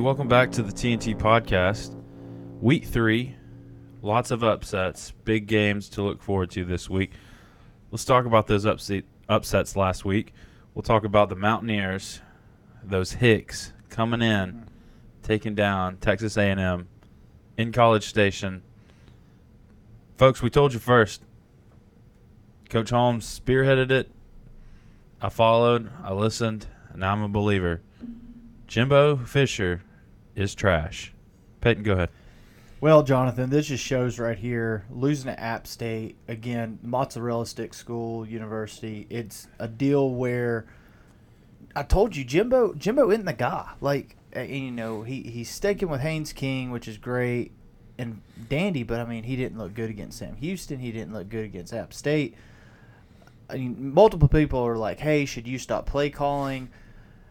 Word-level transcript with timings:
Welcome 0.00 0.28
back 0.28 0.52
to 0.52 0.62
the 0.62 0.70
TNT 0.70 1.18
podcast. 1.18 1.94
Week 2.60 2.84
three, 2.84 3.34
lots 4.00 4.30
of 4.30 4.44
upsets, 4.44 5.10
big 5.24 5.48
games 5.48 5.88
to 5.90 6.02
look 6.02 6.22
forward 6.22 6.50
to 6.52 6.64
this 6.64 6.88
week. 6.88 7.10
Let's 7.90 8.04
talk 8.04 8.24
about 8.24 8.46
those 8.46 8.64
upset, 8.64 9.04
upsets 9.28 9.74
last 9.74 10.04
week. 10.04 10.34
We'll 10.72 10.84
talk 10.84 11.04
about 11.04 11.30
the 11.30 11.34
Mountaineers, 11.34 12.20
those 12.84 13.12
Hicks 13.12 13.72
coming 13.90 14.22
in, 14.22 14.68
taking 15.24 15.56
down 15.56 15.96
Texas 15.96 16.36
A&M 16.36 16.86
in 17.56 17.72
College 17.72 18.06
Station. 18.06 18.62
Folks, 20.16 20.40
we 20.42 20.48
told 20.48 20.74
you 20.74 20.78
first. 20.78 21.22
Coach 22.70 22.90
Holmes 22.90 23.26
spearheaded 23.26 23.90
it. 23.90 24.10
I 25.20 25.28
followed, 25.28 25.90
I 26.04 26.12
listened, 26.12 26.68
and 26.92 27.04
I'm 27.04 27.22
a 27.22 27.28
believer. 27.28 27.82
Jimbo 28.68 29.16
Fisher 29.16 29.82
is 30.38 30.54
trash. 30.54 31.12
Peyton, 31.60 31.82
go 31.82 31.92
ahead. 31.92 32.10
Well, 32.80 33.02
Jonathan, 33.02 33.50
this 33.50 33.66
just 33.66 33.82
shows 33.82 34.20
right 34.20 34.38
here 34.38 34.84
losing 34.88 35.32
to 35.32 35.40
App 35.40 35.66
State 35.66 36.16
again, 36.28 36.78
mozzarella 36.82 37.44
stick 37.44 37.74
school, 37.74 38.24
university. 38.24 39.06
It's 39.10 39.48
a 39.58 39.66
deal 39.66 40.10
where 40.10 40.66
I 41.74 41.82
told 41.82 42.14
you 42.14 42.24
Jimbo 42.24 42.74
Jimbo 42.74 43.10
isn't 43.10 43.24
the 43.24 43.32
guy. 43.32 43.72
Like 43.80 44.16
you 44.36 44.70
know, 44.70 45.02
he 45.02 45.22
he's 45.22 45.50
sticking 45.50 45.88
with 45.88 46.02
Haynes 46.02 46.32
King, 46.32 46.70
which 46.70 46.86
is 46.86 46.98
great 46.98 47.52
and 47.98 48.20
dandy, 48.48 48.84
but 48.84 49.00
I 49.00 49.04
mean, 49.04 49.24
he 49.24 49.34
didn't 49.34 49.58
look 49.58 49.74
good 49.74 49.90
against 49.90 50.18
Sam 50.18 50.36
Houston. 50.36 50.78
He 50.78 50.92
didn't 50.92 51.12
look 51.12 51.28
good 51.28 51.44
against 51.44 51.74
App 51.74 51.92
State. 51.92 52.36
I 53.50 53.56
mean, 53.56 53.92
multiple 53.92 54.28
people 54.28 54.60
are 54.60 54.76
like, 54.76 55.00
"Hey, 55.00 55.24
should 55.24 55.48
you 55.48 55.58
stop 55.58 55.86
play 55.86 56.10
calling?" 56.10 56.68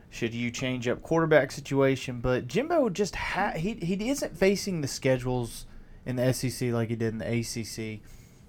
Should 0.10 0.34
you 0.34 0.52
change 0.52 0.88
up 0.88 1.02
quarterback 1.02 1.52
situation? 1.52 2.22
But 2.22 2.48
Jimbo 2.48 2.90
just 2.90 3.16
ha- 3.16 3.54
he 3.56 3.74
he 3.74 4.10
isn't 4.10 4.38
facing 4.38 4.82
the 4.82 4.88
schedules 4.88 5.66
in 6.06 6.16
the 6.16 6.34
SEC 6.34 6.72
like 6.72 6.90
he 6.90 6.96
did 6.96 7.14
in 7.14 7.18
the 7.18 7.40
ACC, 7.40 8.00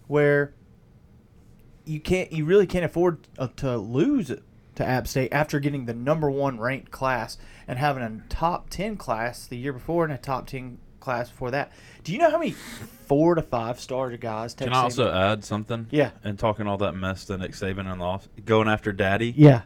where 0.07 0.55
you 1.85 2.01
can't 2.01 2.33
you 2.33 2.45
really 2.45 2.67
can't 2.67 2.85
afford 2.85 3.27
uh, 3.39 3.49
to 3.57 3.77
lose 3.77 4.33
to 4.77 4.87
App 4.87 5.09
State 5.09 5.33
after 5.33 5.59
getting 5.59 5.87
the 5.87 5.95
number 5.95 6.31
one 6.31 6.61
ranked 6.61 6.93
class 6.93 7.37
and 7.67 7.79
having 7.79 8.03
a 8.03 8.23
top 8.29 8.71
ten 8.71 8.97
class 8.97 9.47
the 9.47 9.57
year 9.57 9.73
before 9.73 10.05
and 10.05 10.13
a 10.13 10.19
top 10.19 10.47
ten 10.47 10.79
class 11.01 11.31
before 11.31 11.51
that. 11.51 11.73
Do 12.05 12.13
you 12.13 12.19
know 12.19 12.31
how 12.31 12.39
many 12.39 12.53
four 12.53 13.35
to 13.35 13.43
five 13.43 13.81
star 13.81 14.17
guys? 14.17 14.55
Can 14.55 14.73
I 14.73 14.83
also 14.83 15.13
add 15.13 15.45
something? 15.45 15.87
Yeah. 15.91 16.11
And 16.23 16.39
talking 16.39 16.67
all 16.67 16.79
that 16.79 16.93
mess 16.93 17.25
to 17.27 17.37
Nick 17.39 17.53
Saban 17.53 17.91
and 17.91 18.03
off, 18.03 18.29
going 18.45 18.69
after 18.69 18.93
Daddy. 18.93 19.35
Yeah. 19.37 19.63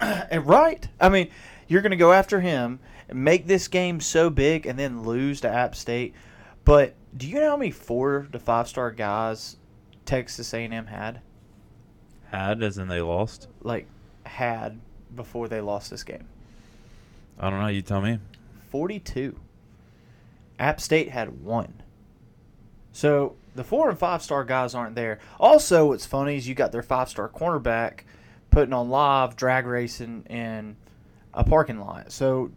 And 0.30 0.46
right. 0.46 0.86
I 1.00 1.08
mean, 1.08 1.28
you're 1.68 1.82
going 1.82 1.90
to 1.90 1.96
go 1.96 2.12
after 2.12 2.40
him 2.40 2.80
and 3.08 3.24
make 3.24 3.46
this 3.46 3.68
game 3.68 4.00
so 4.00 4.30
big 4.30 4.66
and 4.66 4.78
then 4.78 5.02
lose 5.02 5.40
to 5.42 5.48
App 5.48 5.74
State. 5.74 6.14
But 6.64 6.94
do 7.16 7.26
you 7.26 7.40
know 7.40 7.50
how 7.50 7.56
many 7.56 7.70
four 7.70 8.28
to 8.32 8.38
five 8.38 8.68
star 8.68 8.90
guys 8.90 9.56
Texas 10.04 10.54
A&M 10.54 10.86
had? 10.86 11.20
Had 12.30 12.62
as 12.62 12.78
in 12.78 12.88
they 12.88 13.00
lost. 13.00 13.48
Like 13.62 13.86
had 14.24 14.80
before 15.14 15.48
they 15.48 15.60
lost 15.60 15.90
this 15.90 16.04
game. 16.04 16.26
I 17.38 17.50
don't 17.50 17.60
know. 17.60 17.68
You 17.68 17.82
tell 17.82 18.00
me. 18.00 18.18
42. 18.70 19.38
App 20.58 20.80
State 20.80 21.10
had 21.10 21.42
one. 21.42 21.82
So 22.92 23.36
the 23.54 23.64
four 23.64 23.88
and 23.88 23.98
five 23.98 24.22
star 24.22 24.44
guys 24.44 24.74
aren't 24.74 24.94
there. 24.94 25.18
Also, 25.38 25.86
what's 25.88 26.06
funny 26.06 26.36
is 26.36 26.48
you 26.48 26.54
got 26.54 26.72
their 26.72 26.82
five 26.82 27.08
star 27.08 27.28
cornerback 27.28 28.00
putting 28.50 28.72
on 28.72 28.90
live 28.90 29.36
drag 29.36 29.66
racing 29.66 30.24
in 30.28 30.76
a 31.32 31.44
parking 31.44 31.80
lot. 31.80 32.12
So, 32.12 32.50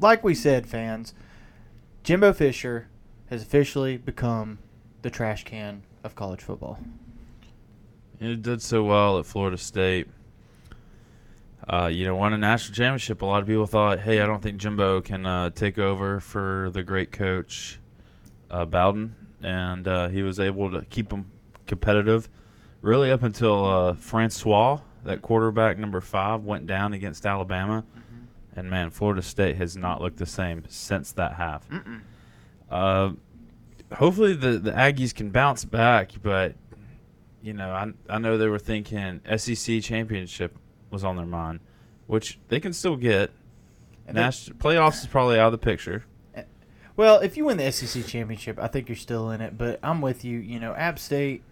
like 0.00 0.22
we 0.22 0.34
said, 0.34 0.66
fans, 0.66 1.14
Jimbo 2.02 2.32
Fisher 2.32 2.88
has 3.30 3.42
officially 3.42 3.96
become 3.96 4.58
the 5.02 5.10
trash 5.10 5.44
can 5.44 5.82
of 6.04 6.14
college 6.14 6.42
football. 6.42 6.78
He 8.18 8.36
did 8.36 8.62
so 8.62 8.82
well 8.82 9.18
at 9.18 9.26
Florida 9.26 9.58
State. 9.58 10.08
Uh, 11.68 11.86
you 11.86 12.04
know, 12.04 12.14
won 12.14 12.32
a 12.32 12.38
national 12.38 12.76
championship. 12.76 13.22
A 13.22 13.26
lot 13.26 13.42
of 13.42 13.48
people 13.48 13.66
thought, 13.66 13.98
hey, 13.98 14.20
I 14.20 14.26
don't 14.26 14.40
think 14.40 14.58
Jimbo 14.58 15.00
can 15.00 15.26
uh, 15.26 15.50
take 15.50 15.78
over 15.78 16.20
for 16.20 16.70
the 16.72 16.82
great 16.84 17.10
coach 17.10 17.80
uh, 18.50 18.64
Bowden, 18.64 19.16
and 19.42 19.88
uh, 19.88 20.08
he 20.08 20.22
was 20.22 20.38
able 20.38 20.70
to 20.70 20.82
keep 20.84 21.08
them 21.08 21.30
competitive, 21.66 22.28
really 22.82 23.10
up 23.10 23.24
until 23.24 23.64
uh, 23.64 23.94
Francois, 23.94 24.78
that 25.06 25.22
quarterback 25.22 25.78
number 25.78 26.00
five, 26.00 26.44
went 26.44 26.66
down 26.66 26.92
against 26.92 27.24
Alabama, 27.24 27.84
and 28.54 28.70
man, 28.70 28.90
Florida 28.90 29.22
State 29.22 29.56
has 29.56 29.76
not 29.76 30.00
looked 30.00 30.18
the 30.18 30.26
same 30.26 30.64
since 30.68 31.12
that 31.12 31.34
half. 31.34 31.66
Uh, 32.70 33.10
hopefully, 33.94 34.34
the 34.34 34.58
the 34.58 34.72
Aggies 34.72 35.14
can 35.14 35.30
bounce 35.30 35.64
back, 35.64 36.12
but 36.22 36.54
you 37.42 37.52
know, 37.52 37.70
I 37.70 37.92
I 38.08 38.18
know 38.18 38.36
they 38.38 38.48
were 38.48 38.58
thinking 38.58 39.20
SEC 39.36 39.82
championship 39.82 40.56
was 40.90 41.04
on 41.04 41.16
their 41.16 41.26
mind, 41.26 41.60
which 42.06 42.38
they 42.48 42.60
can 42.60 42.72
still 42.72 42.96
get. 42.96 43.30
And 44.08 44.14
National 44.14 44.56
playoffs 44.58 45.00
is 45.00 45.06
probably 45.06 45.38
out 45.38 45.46
of 45.46 45.52
the 45.52 45.58
picture. 45.58 46.04
Well, 46.96 47.18
if 47.18 47.36
you 47.36 47.44
win 47.44 47.58
the 47.58 47.70
SEC 47.70 48.06
championship, 48.06 48.58
I 48.58 48.68
think 48.68 48.88
you're 48.88 48.96
still 48.96 49.30
in 49.30 49.40
it. 49.40 49.58
But 49.58 49.78
I'm 49.82 50.00
with 50.00 50.24
you. 50.24 50.38
You 50.38 50.58
know, 50.58 50.74
App 50.74 50.98
State, 50.98 51.42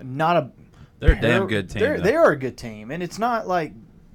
not 0.00 0.36
a 0.36 0.50
They're 1.00 1.12
a 1.12 1.20
damn 1.20 1.22
They're- 1.40 1.46
good 1.46 1.70
team. 1.70 1.80
They're, 1.80 1.96
though. 1.98 2.02
they 2.02 2.16
are 2.16 2.30
a 2.32 2.36
good 2.38 2.56
team, 2.56 2.90
and 2.90 3.02
it's 3.02 3.18
not 3.18 3.46
like 3.46 3.72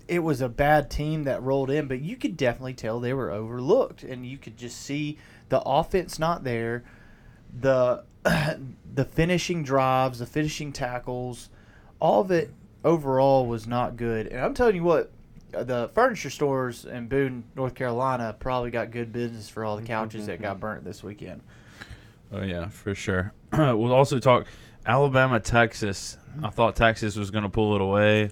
it 0.07 0.19
was 0.19 0.41
a 0.41 0.50
bad 0.50 0.90
team 0.90 1.23
that 1.25 1.41
rolled 1.44 1.69
in, 1.69 1.88
but 1.88 2.01
you 2.01 2.16
could 2.17 2.35
definitely 2.35 2.73
tell 2.73 3.00
they 3.00 3.13
were 3.13 3.31
overlooked, 3.31 4.03
and 4.03 4.25
you 4.25 4.38
could 4.38 4.57
just 4.57 4.81
see 4.81 5.18
the 5.50 5.62
offense 5.62 6.18
not 6.19 6.44
there, 6.44 6.84
the 7.59 8.03
the 8.23 9.06
finishing 9.06 9.63
drives, 9.63 10.19
the 10.19 10.25
finishing 10.25 10.72
tackles, 10.73 11.50
all 12.00 12.22
of 12.22 12.31
it 12.31 12.51
overall 12.84 13.45
was 13.45 13.68
not 13.68 13.95
good. 13.97 14.28
And 14.28 14.39
I'm 14.41 14.53
telling 14.53 14.75
you 14.75 14.84
what. 14.84 15.12
uh, 15.53 15.63
The 15.63 15.89
furniture 15.94 16.29
stores 16.29 16.85
in 16.85 17.07
Boone, 17.07 17.44
North 17.56 17.75
Carolina, 17.75 18.35
probably 18.39 18.72
got 18.72 18.91
good 18.91 19.12
business 19.12 19.50
for 19.50 19.63
all 19.66 19.78
the 19.78 19.84
couches 19.84 20.25
that 20.28 20.41
got 20.41 20.59
burnt 20.59 20.84
this 20.85 21.03
weekend. 21.03 21.41
Oh 22.31 22.41
yeah, 22.41 22.68
for 22.69 22.94
sure. 22.95 23.34
we'll 23.53 23.94
also 23.94 24.19
talk 24.19 24.45
Alabama, 24.85 25.40
Texas. 25.40 26.17
I 26.44 26.50
thought 26.50 26.75
Texas 26.75 27.16
was 27.16 27.31
going 27.31 27.44
to 27.44 27.50
pull 27.50 27.75
it 27.75 27.81
away. 27.81 28.31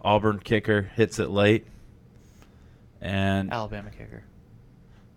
Auburn 0.00 0.38
kicker 0.38 0.82
hits 0.82 1.18
it 1.18 1.28
late, 1.28 1.66
and 3.00 3.52
Alabama 3.52 3.90
kicker. 3.90 4.22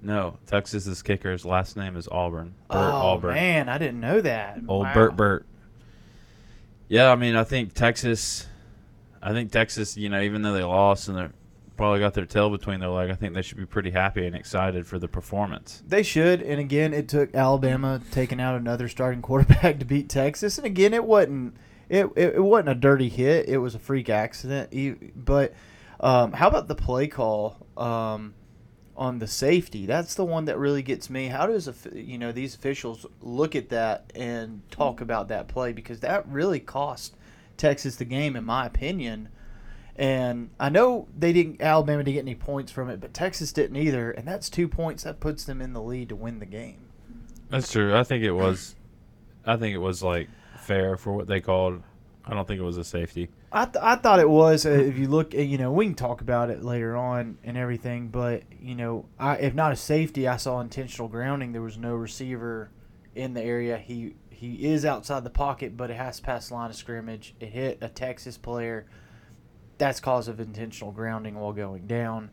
no, 0.02 0.38
Texas's 0.48 1.02
kicker's 1.04 1.46
last 1.46 1.78
name 1.78 1.96
is 1.96 2.08
Auburn. 2.08 2.56
Bert 2.70 2.78
oh 2.80 2.82
Auburn. 3.14 3.34
man, 3.36 3.70
I 3.70 3.78
didn't 3.78 4.00
know 4.00 4.22
that. 4.22 4.60
Old 4.68 4.86
Wow. 4.88 4.94
Bert 4.94 5.16
Bert. 5.16 5.46
Yeah, 6.88 7.12
I 7.12 7.16
mean, 7.16 7.36
I 7.36 7.44
think 7.44 7.74
Texas. 7.74 8.48
I 9.22 9.34
think 9.34 9.52
Texas. 9.52 9.96
You 9.98 10.10
know, 10.10 10.20
even 10.22 10.42
though 10.42 10.54
they 10.54 10.64
lost 10.64 11.08
and 11.08 11.18
they 11.18 11.28
probably 11.82 12.00
got 12.00 12.14
their 12.14 12.28
tail 12.28 12.52
between 12.52 12.80
their 12.80 12.90
leg, 12.90 13.10
I 13.10 13.16
think 13.16 13.34
they 13.34 13.42
should 13.42 13.58
be 13.58 13.66
pretty 13.66 13.90
happy 13.90 14.28
and 14.28 14.36
excited 14.36 14.86
for 14.86 15.00
the 15.00 15.08
performance. 15.08 15.82
They 15.88 16.04
should, 16.04 16.40
and 16.44 16.60
again, 16.60 16.94
it 16.94 17.10
took 17.10 17.34
Alabama 17.34 18.00
taking 18.12 18.40
out 18.40 18.56
another 18.56 18.88
starting 18.88 19.22
quarterback 19.24 19.80
to 19.80 19.86
beat 19.86 20.08
Texas, 20.08 20.60
and 20.60 20.68
again, 20.68 20.94
it 20.94 21.04
wasn't 21.04 21.56
it, 21.90 22.06
it, 22.16 22.36
it 22.36 22.44
wasn't 22.44 22.70
a 22.70 22.76
dirty 22.76 23.10
hit; 23.10 23.50
it 23.50 23.58
was 23.58 23.74
a 23.74 23.80
freak 23.80 24.10
accident. 24.10 24.70
But 25.26 25.56
um, 26.00 26.34
how 26.34 26.50
about 26.50 26.68
the 26.68 26.76
play 26.76 27.08
call 27.08 27.66
um, 27.76 28.36
on 28.96 29.18
the 29.18 29.26
safety? 29.26 29.88
That's 29.88 30.14
the 30.14 30.24
one 30.24 30.46
that 30.46 30.60
really 30.60 30.84
gets 30.84 31.10
me. 31.10 31.30
How 31.30 31.48
does 31.48 31.68
you 31.96 32.20
know 32.20 32.32
these 32.32 32.54
officials 32.54 33.08
look 33.22 33.56
at 33.56 33.70
that 33.70 34.12
and 34.14 34.62
talk 34.70 35.02
about 35.02 35.30
that 35.30 35.48
play 35.48 35.74
because 35.74 36.02
that 36.02 36.28
really 36.28 36.60
cost 36.60 37.16
Texas 37.58 37.96
the 37.96 38.06
game, 38.06 38.36
in 38.36 38.46
my 38.46 38.68
opinion. 38.68 39.30
And 39.96 40.50
I 40.60 40.70
know 40.70 41.08
they 41.18 41.34
didn't 41.34 41.62
Alabama 41.62 42.04
didn't 42.04 42.16
get 42.16 42.22
any 42.22 42.36
points 42.36 42.72
from 42.72 42.90
it, 42.90 43.00
but 43.00 43.14
Texas 43.14 43.52
didn't 43.52 43.76
either, 43.76 44.12
and 44.12 44.28
that's 44.28 44.50
two 44.50 44.68
points 44.68 45.04
that 45.04 45.20
puts 45.20 45.44
them 45.44 45.62
in 45.62 45.74
the 45.74 45.82
lead 45.82 46.10
to 46.10 46.16
win 46.16 46.40
the 46.40 46.46
game. 46.46 46.88
That's 47.50 47.72
true. 47.72 47.96
I 47.96 48.04
think 48.04 48.24
it 48.24 48.32
was. 48.32 48.76
I 49.46 49.58
think 49.58 49.76
it 49.76 49.80
was 49.80 50.02
like 50.02 50.30
fair 50.60 50.96
for 50.98 51.14
what 51.14 51.28
they 51.28 51.42
called. 51.42 51.84
I 52.26 52.34
don't 52.34 52.48
think 52.48 52.60
it 52.60 52.64
was 52.64 52.78
a 52.78 52.84
safety. 52.84 53.30
I, 53.52 53.66
th- 53.66 53.84
I 53.84 53.96
thought 53.96 54.20
it 54.20 54.30
was. 54.30 54.66
Uh, 54.66 54.70
if 54.70 54.98
you 54.98 55.08
look, 55.08 55.36
uh, 55.36 55.40
you 55.40 55.58
know, 55.58 55.72
we 55.72 55.86
can 55.86 55.96
talk 55.96 56.22
about 56.22 56.50
it 56.50 56.64
later 56.64 56.96
on 56.96 57.38
and 57.44 57.58
everything, 57.58 58.08
but 58.08 58.44
you 58.62 58.76
know, 58.76 59.06
I, 59.20 59.38
if 59.38 59.54
not 59.54 59.74
a 59.74 59.76
safety, 59.76 60.28
I 60.28 60.38
saw 60.38 60.62
intentional 60.62 61.10
grounding. 61.10 61.52
There 61.52 61.62
was 61.62 61.78
no 61.78 61.96
receiver 61.96 62.70
in 63.16 63.34
the 63.34 63.42
area. 63.42 63.78
He 63.78 64.16
he 64.30 64.72
is 64.72 64.86
outside 64.86 65.24
the 65.24 65.30
pocket, 65.30 65.76
but 65.76 65.92
it 65.92 65.98
has 65.98 66.18
to 66.18 66.24
pass 66.24 66.48
the 66.48 66.54
line 66.54 66.70
of 66.70 66.76
scrimmage. 66.76 67.36
It 67.40 67.50
hit 67.50 67.80
a 67.82 67.90
Texas 67.90 68.38
player. 68.38 68.86
That's 69.82 70.00
cause 70.00 70.28
of 70.28 70.40
intentional 70.40 70.92
grounding 70.92 71.34
while 71.34 71.54
going 71.54 71.88
down. 71.88 72.30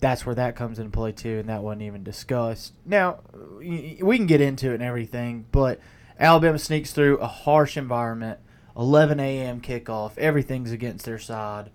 That's 0.00 0.26
where 0.26 0.34
that 0.34 0.56
comes 0.56 0.80
into 0.80 0.90
play 0.90 1.12
too, 1.12 1.38
and 1.38 1.48
that 1.48 1.62
wasn't 1.62 1.82
even 1.82 2.02
discussed. 2.02 2.74
Now 2.84 3.20
we 3.60 4.16
can 4.16 4.26
get 4.26 4.40
into 4.40 4.72
it 4.72 4.74
and 4.74 4.82
everything, 4.82 5.46
but 5.52 5.78
Alabama 6.18 6.58
sneaks 6.58 6.92
through 6.92 7.18
a 7.18 7.28
harsh 7.28 7.76
environment. 7.76 8.40
11 8.76 9.20
a.m. 9.20 9.60
kickoff. 9.60 10.18
Everything's 10.18 10.72
against 10.72 11.04
their 11.04 11.20
side. 11.20 11.70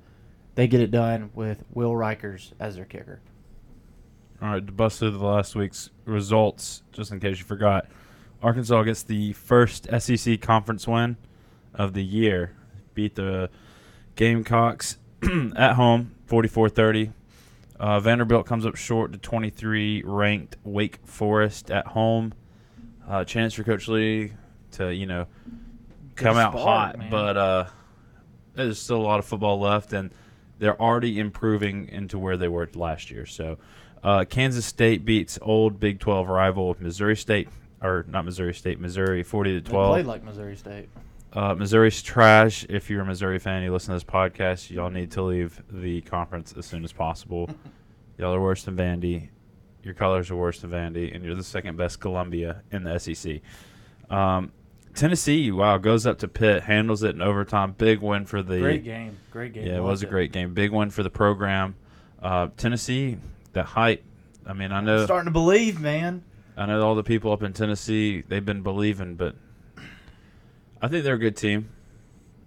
They 0.56 0.68
get 0.68 0.82
it 0.82 0.92
done 0.92 1.32
with 1.34 1.64
Will 1.74 1.94
Reichard 1.94 2.52
as 2.60 2.76
their 2.76 2.84
kicker. 2.84 3.22
All 4.42 4.50
right, 4.50 4.68
to 4.68 4.74
bust 4.74 5.00
through 5.00 5.12
the 5.12 5.26
last 5.26 5.56
week's 5.56 5.92
results, 6.04 6.84
just 6.92 7.14
in 7.14 7.22
case 7.22 7.38
you 7.38 7.46
forgot, 7.46 7.88
Arkansas 8.44 8.84
gets 8.84 9.04
the 9.04 9.32
first 9.32 9.88
SEC 9.98 10.42
conference 10.42 10.86
win 10.86 11.16
of 11.74 11.94
the 11.94 12.04
year. 12.04 12.52
Beat 12.94 13.16
the 13.16 13.50
Gamecocks 14.18 14.98
at 15.56 15.74
home, 15.74 16.16
44-30. 16.30 17.12
Uh, 17.80 18.00
Vanderbilt 18.00 18.46
comes 18.46 18.66
up 18.66 18.76
short 18.76 19.12
to 19.12 19.18
23 19.18 20.04
ranked 20.06 20.56
Wake 20.64 21.00
Forest 21.06 21.70
at 21.72 21.88
home. 21.88 22.34
Uh, 23.08 23.24
chance 23.26 23.54
for 23.54 23.64
Coach 23.64 23.88
Lea 23.88 24.32
to 24.72 24.94
you 24.94 25.06
know 25.06 25.28
come 26.16 26.38
out 26.38 26.54
hot, 26.54 26.98
man. 26.98 27.12
but 27.12 27.38
uh, 27.38 27.66
there's 28.54 28.80
still 28.82 28.98
a 28.98 29.04
lot 29.04 29.20
of 29.20 29.26
football 29.26 29.60
left, 29.60 29.94
and 29.94 30.12
they're 30.58 30.80
already 30.82 31.20
improving 31.20 31.90
into 31.90 32.18
where 32.18 32.38
they 32.38 32.48
were 32.48 32.68
last 32.74 33.12
year. 33.12 33.26
So, 33.26 33.58
uh, 34.04 34.24
Kansas 34.28 34.66
State 34.66 35.04
beats 35.06 35.38
old 35.42 35.80
Big 35.80 36.00
12 36.00 36.30
rival 36.30 36.76
Missouri 36.80 37.18
State, 37.18 37.50
or 37.82 38.06
not 38.08 38.24
Missouri 38.26 38.54
State, 38.54 38.80
Missouri 38.80 39.22
40 39.22 39.54
to 39.56 39.62
They 39.62 39.70
12. 39.70 39.92
played 39.92 40.06
like 40.06 40.24
Missouri 40.24 40.56
State. 40.56 40.88
Uh, 41.36 41.54
Missouri's 41.54 42.02
trash. 42.02 42.66
If 42.70 42.90
you're 42.90 43.02
a 43.02 43.06
Missouri 43.06 43.40
fan, 43.40 43.62
you 43.62 43.74
listen 43.74 43.90
to 43.90 43.96
this 43.96 44.06
podcast, 44.06 44.70
y'all 44.70 44.90
need 44.90 45.12
to 45.12 45.22
leave 45.22 45.62
the 45.70 46.00
conference 46.02 46.54
as 46.58 46.66
soon 46.66 46.86
as 46.86 46.94
possible. 46.94 47.50
y'all 48.18 48.34
are 48.34 48.40
worse 48.40 48.64
than 48.64 48.78
Vandy. 48.78 49.28
Your 49.84 49.94
colors 49.94 50.32
are 50.32 50.36
worse 50.38 50.62
than 50.62 50.72
Vandy, 50.72 51.14
and 51.14 51.26
you're 51.26 51.36
the 51.36 51.44
second 51.44 51.76
best 51.76 52.00
Columbia 52.00 52.64
in 52.72 52.86
the 52.86 52.98
SEC. 52.98 53.42
Um, 54.10 54.54
Tennessee, 54.94 55.52
wow, 55.52 55.78
goes 55.78 56.08
up 56.08 56.20
to 56.20 56.30
Pitt, 56.30 56.64
handles 56.64 57.04
it 57.04 57.16
in 57.16 57.22
overtime. 57.22 57.74
Big 57.74 58.00
win 58.00 58.26
for 58.26 58.42
the 58.42 58.60
Great 58.60 58.86
game. 58.86 59.18
Great 59.30 59.52
game. 59.52 59.68
yeah, 59.68 59.76
it 59.76 59.84
was 59.84 60.04
a 60.04 60.06
great 60.06 60.32
game. 60.32 60.54
Big 60.54 60.72
win 60.72 60.90
for 60.90 61.04
the 61.04 61.10
program. 61.10 61.76
Uh, 62.22 62.48
Tennessee, 62.56 63.18
that 63.52 63.66
hype. 63.66 64.04
I 64.46 64.54
mean, 64.54 64.72
I 64.72 64.80
know 64.80 65.04
Starting 65.04 65.26
to 65.26 65.32
believe, 65.32 65.82
man. 65.82 66.24
I 66.56 66.66
know 66.66 66.82
all 66.82 66.96
the 66.96 67.04
people 67.04 67.34
up 67.34 67.44
in 67.44 67.52
Tennessee, 67.52 68.24
they've 68.26 68.46
been 68.46 68.62
believing, 68.62 69.16
but 69.16 69.36
I 70.82 70.88
think 70.88 71.04
they're 71.04 71.16
a 71.16 71.20
good 71.20 71.38
team. 71.38 71.70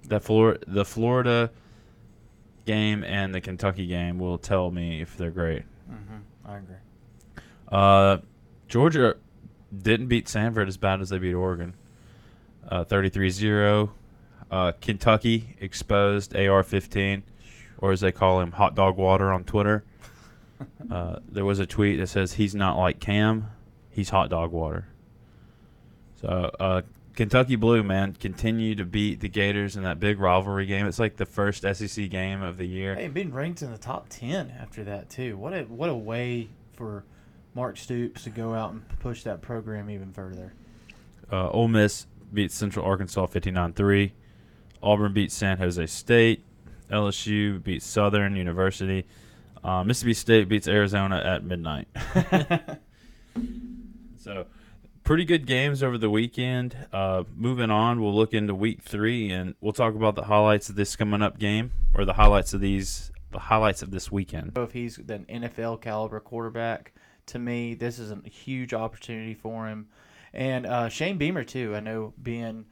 That 0.05 0.23
Florida, 0.23 0.65
the 0.67 0.85
Florida 0.85 1.51
game 2.65 3.05
and 3.05 3.35
the 3.35 3.41
Kentucky 3.41 3.87
game 3.87 4.19
will 4.19 4.39
tell 4.39 4.71
me 4.71 5.01
if 5.01 5.17
they're 5.17 5.31
great. 5.31 5.63
Mm-hmm. 5.91 6.17
I 6.45 6.57
agree. 6.57 6.77
Uh, 7.71 8.19
Georgia 8.69 9.17
didn't 9.77 10.09
beat 10.09 10.27
Samford 10.27 10.69
as 10.69 10.77
bad 10.77 11.01
as 11.01 11.11
they 11.11 11.19
beat 11.19 11.35
Oregon. 11.35 11.75
Uh, 12.69 12.85
33-0. 12.85 13.91
Uh, 14.51 14.73
Kentucky 14.81 15.57
exposed 15.61 16.35
AR-15, 16.35 17.23
or 17.79 17.93
as 17.93 18.01
they 18.01 18.13
call 18.13 18.41
him, 18.41 18.53
Hot 18.53 18.75
Dog 18.75 18.97
Water 18.97 19.33
on 19.33 19.45
Twitter. 19.45 19.85
Uh, 20.91 21.21
there 21.29 21.45
was 21.45 21.61
a 21.61 21.67
tweet 21.67 22.01
that 22.01 22.09
says 22.09 22.33
he's 22.33 22.53
not 22.53 22.77
like 22.77 22.99
Cam, 22.99 23.49
he's 23.91 24.09
Hot 24.11 24.29
Dog 24.29 24.51
Water. 24.51 24.89
So 26.21 26.51
uh, 26.59 26.83
Kentucky 27.19 27.57
Blue 27.57 27.83
man 27.83 28.13
continue 28.13 28.77
to 28.77 28.85
beat 28.85 29.19
the 29.19 29.29
Gators 29.29 29.75
in 29.75 29.83
that 29.83 29.99
big 29.99 30.21
rivalry 30.21 30.67
game. 30.67 30.87
It's 30.87 31.01
like 31.01 31.17
the 31.17 31.27
first 31.27 31.63
SEC 31.63 32.09
game 32.11 32.43
of 32.43 32.59
the 32.59 32.65
year. 32.65 32.95
Hey, 32.95 33.09
being 33.09 33.35
ranked 33.35 33.61
in 33.61 33.73
the 33.73 33.77
top 33.77 34.07
ten 34.09 34.55
after 34.57 34.85
that 34.85 35.11
too. 35.11 35.37
What 35.37 35.53
a 35.53 35.63
what 35.65 35.91
a 35.91 35.95
way 35.97 36.49
for 36.75 37.03
Mark 37.55 37.77
Stoops 37.77 38.23
to 38.23 38.31
go 38.31 38.55
out 38.55 38.71
and 38.71 38.89
push 39.01 39.25
that 39.25 39.43
program 39.43 39.91
even 39.91 40.13
further. 40.13 40.53
Uh, 41.33 41.51
Ole 41.51 41.67
Miss 41.67 42.07
beats 42.33 42.55
Central 42.55 42.87
Arkansas 42.87 43.27
59-3. 43.27 44.13
Auburn 44.81 45.13
beats 45.13 45.35
San 45.35 45.59
Jose 45.59 45.87
State. 45.87 46.45
LSU 46.89 47.61
beats 47.61 47.85
Southern 47.85 48.37
University. 48.37 49.05
Uh, 49.65 49.83
Mississippi 49.83 50.15
State 50.15 50.49
beats 50.49 50.69
Arizona 50.69 51.17
at 51.17 51.43
midnight. 51.43 51.89
so, 54.19 54.47
pretty 55.09 55.25
good 55.25 55.47
games 55.47 55.83
over 55.83 55.97
the 55.97 56.11
weekend. 56.11 56.77
Uh, 56.93 57.25
moving 57.35 57.71
on, 57.71 58.03
we'll 58.03 58.15
look 58.15 58.35
into 58.35 58.55
week 58.55 58.83
three 58.83 59.31
and 59.31 59.55
we'll 59.59 59.73
talk 59.73 59.95
about 59.95 60.15
the 60.15 60.25
highlights 60.25 60.69
of 60.69 60.77
this 60.77 60.97
coming 60.97 61.23
up 61.23 61.39
game 61.39 61.73
or 61.95 62.05
the 62.05 62.13
highlights 62.13 62.53
of 62.53 62.61
these, 62.61 63.11
the 63.31 63.39
highlights 63.39 63.81
of 63.81 63.91
this 63.91 64.13
weekend. 64.13 64.53
if 64.55 64.73
he's 64.73 64.99
an 64.99 65.25
NFL 65.27 65.81
caliber 65.81 66.21
quarterback, 66.21 66.93
to 67.25 67.39
me, 67.39 67.73
this 67.73 67.99
is 67.99 68.11
a 68.11 68.21
huge 68.29 68.75
opportunity 68.75 69.33
for 69.33 69.67
him. 69.67 69.89
And 70.35 70.67
uh, 70.67 70.91
Shane 70.91 71.17
Beamer 71.17 71.45
too. 71.45 71.75
I 71.75 71.81
know 71.81 72.13
being 72.23 72.67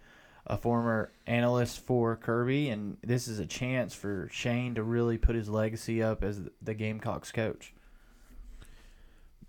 a 0.46 0.58
former 0.58 1.12
analyst 1.26 1.80
for 1.80 2.16
Kirby, 2.16 2.68
and 2.68 2.98
this 3.02 3.28
is 3.28 3.38
a 3.38 3.46
chance 3.46 3.94
for 3.94 4.28
Shane 4.30 4.74
to 4.74 4.82
really 4.82 5.16
put 5.16 5.36
his 5.36 5.48
legacy 5.48 6.02
up 6.02 6.22
as 6.22 6.42
the 6.60 6.74
Gamecocks 6.74 7.32
coach. 7.32 7.72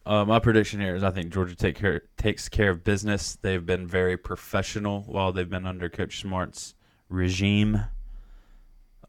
Uh, 0.08 0.24
my 0.24 0.40
prediction 0.40 0.80
here 0.80 0.96
is 0.96 1.04
I 1.04 1.12
think 1.12 1.34
Georgia 1.34 1.54
take 1.54 1.76
care, 1.76 2.04
takes 2.16 2.48
care 2.48 2.70
of 2.70 2.82
business. 2.82 3.38
They've 3.42 3.66
been 3.66 3.86
very 3.86 4.16
professional 4.16 5.02
while 5.02 5.34
they've 5.34 5.50
been 5.50 5.66
under 5.66 5.90
Coach 5.90 6.22
Smart's 6.22 6.76
regime. 7.10 7.82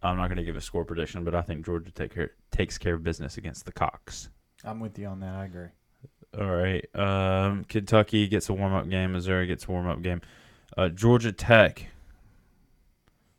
I'm 0.02 0.16
not 0.16 0.26
going 0.26 0.38
to 0.38 0.42
give 0.42 0.56
a 0.56 0.60
score 0.60 0.84
prediction, 0.84 1.22
but 1.22 1.36
I 1.36 1.42
think 1.42 1.64
Georgia 1.64 1.92
take 1.92 2.14
care, 2.14 2.32
takes 2.50 2.78
care 2.78 2.94
of 2.94 3.04
business 3.04 3.36
against 3.36 3.64
the 3.64 3.70
Cox. 3.70 4.28
I'm 4.64 4.80
with 4.80 4.98
you 4.98 5.06
on 5.06 5.20
that. 5.20 5.36
I 5.36 5.44
agree. 5.44 5.68
All 6.36 6.50
right. 6.50 6.84
Um, 6.96 7.62
Kentucky 7.64 8.26
gets 8.26 8.48
a 8.48 8.52
warm 8.52 8.74
up 8.74 8.88
game. 8.88 9.12
Missouri 9.12 9.46
gets 9.46 9.68
a 9.68 9.70
warm 9.70 9.86
up 9.86 10.02
game. 10.02 10.20
Uh, 10.76 10.88
Georgia 10.88 11.30
Tech 11.30 11.86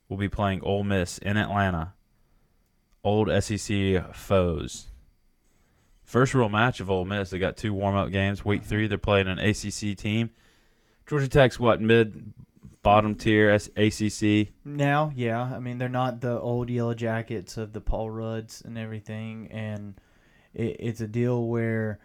will 0.07 0.17
be 0.17 0.29
playing 0.29 0.61
Ole 0.63 0.85
Miss 0.85 1.17
in 1.17 1.35
Atlanta. 1.35 1.93
Old 3.03 3.29
SEC 3.43 4.15
foes. 4.15 4.88
First 6.09 6.33
real 6.33 6.49
match 6.49 6.79
of 6.79 6.89
Ole 6.89 7.05
Miss. 7.05 7.29
They 7.29 7.37
got 7.37 7.55
two 7.55 7.71
warm 7.71 7.95
up 7.95 8.09
games. 8.09 8.43
Week 8.43 8.63
three, 8.63 8.87
they're 8.87 8.97
playing 8.97 9.27
an 9.27 9.37
ACC 9.37 9.95
team. 9.95 10.31
Georgia 11.05 11.27
Tech's 11.27 11.59
what 11.59 11.81
mid, 11.81 12.33
bottom 12.81 13.13
tier 13.13 13.51
ACC. 13.51 14.47
Now, 14.65 15.11
yeah, 15.15 15.39
I 15.39 15.59
mean 15.59 15.77
they're 15.77 15.87
not 15.87 16.21
the 16.21 16.39
old 16.39 16.71
Yellow 16.71 16.95
Jackets 16.95 17.57
of 17.57 17.73
the 17.73 17.79
Paul 17.79 18.09
Rudds 18.09 18.63
and 18.65 18.75
everything, 18.75 19.49
and 19.51 20.01
it, 20.55 20.77
it's 20.79 20.99
a 20.99 21.07
deal 21.07 21.45
where 21.45 21.99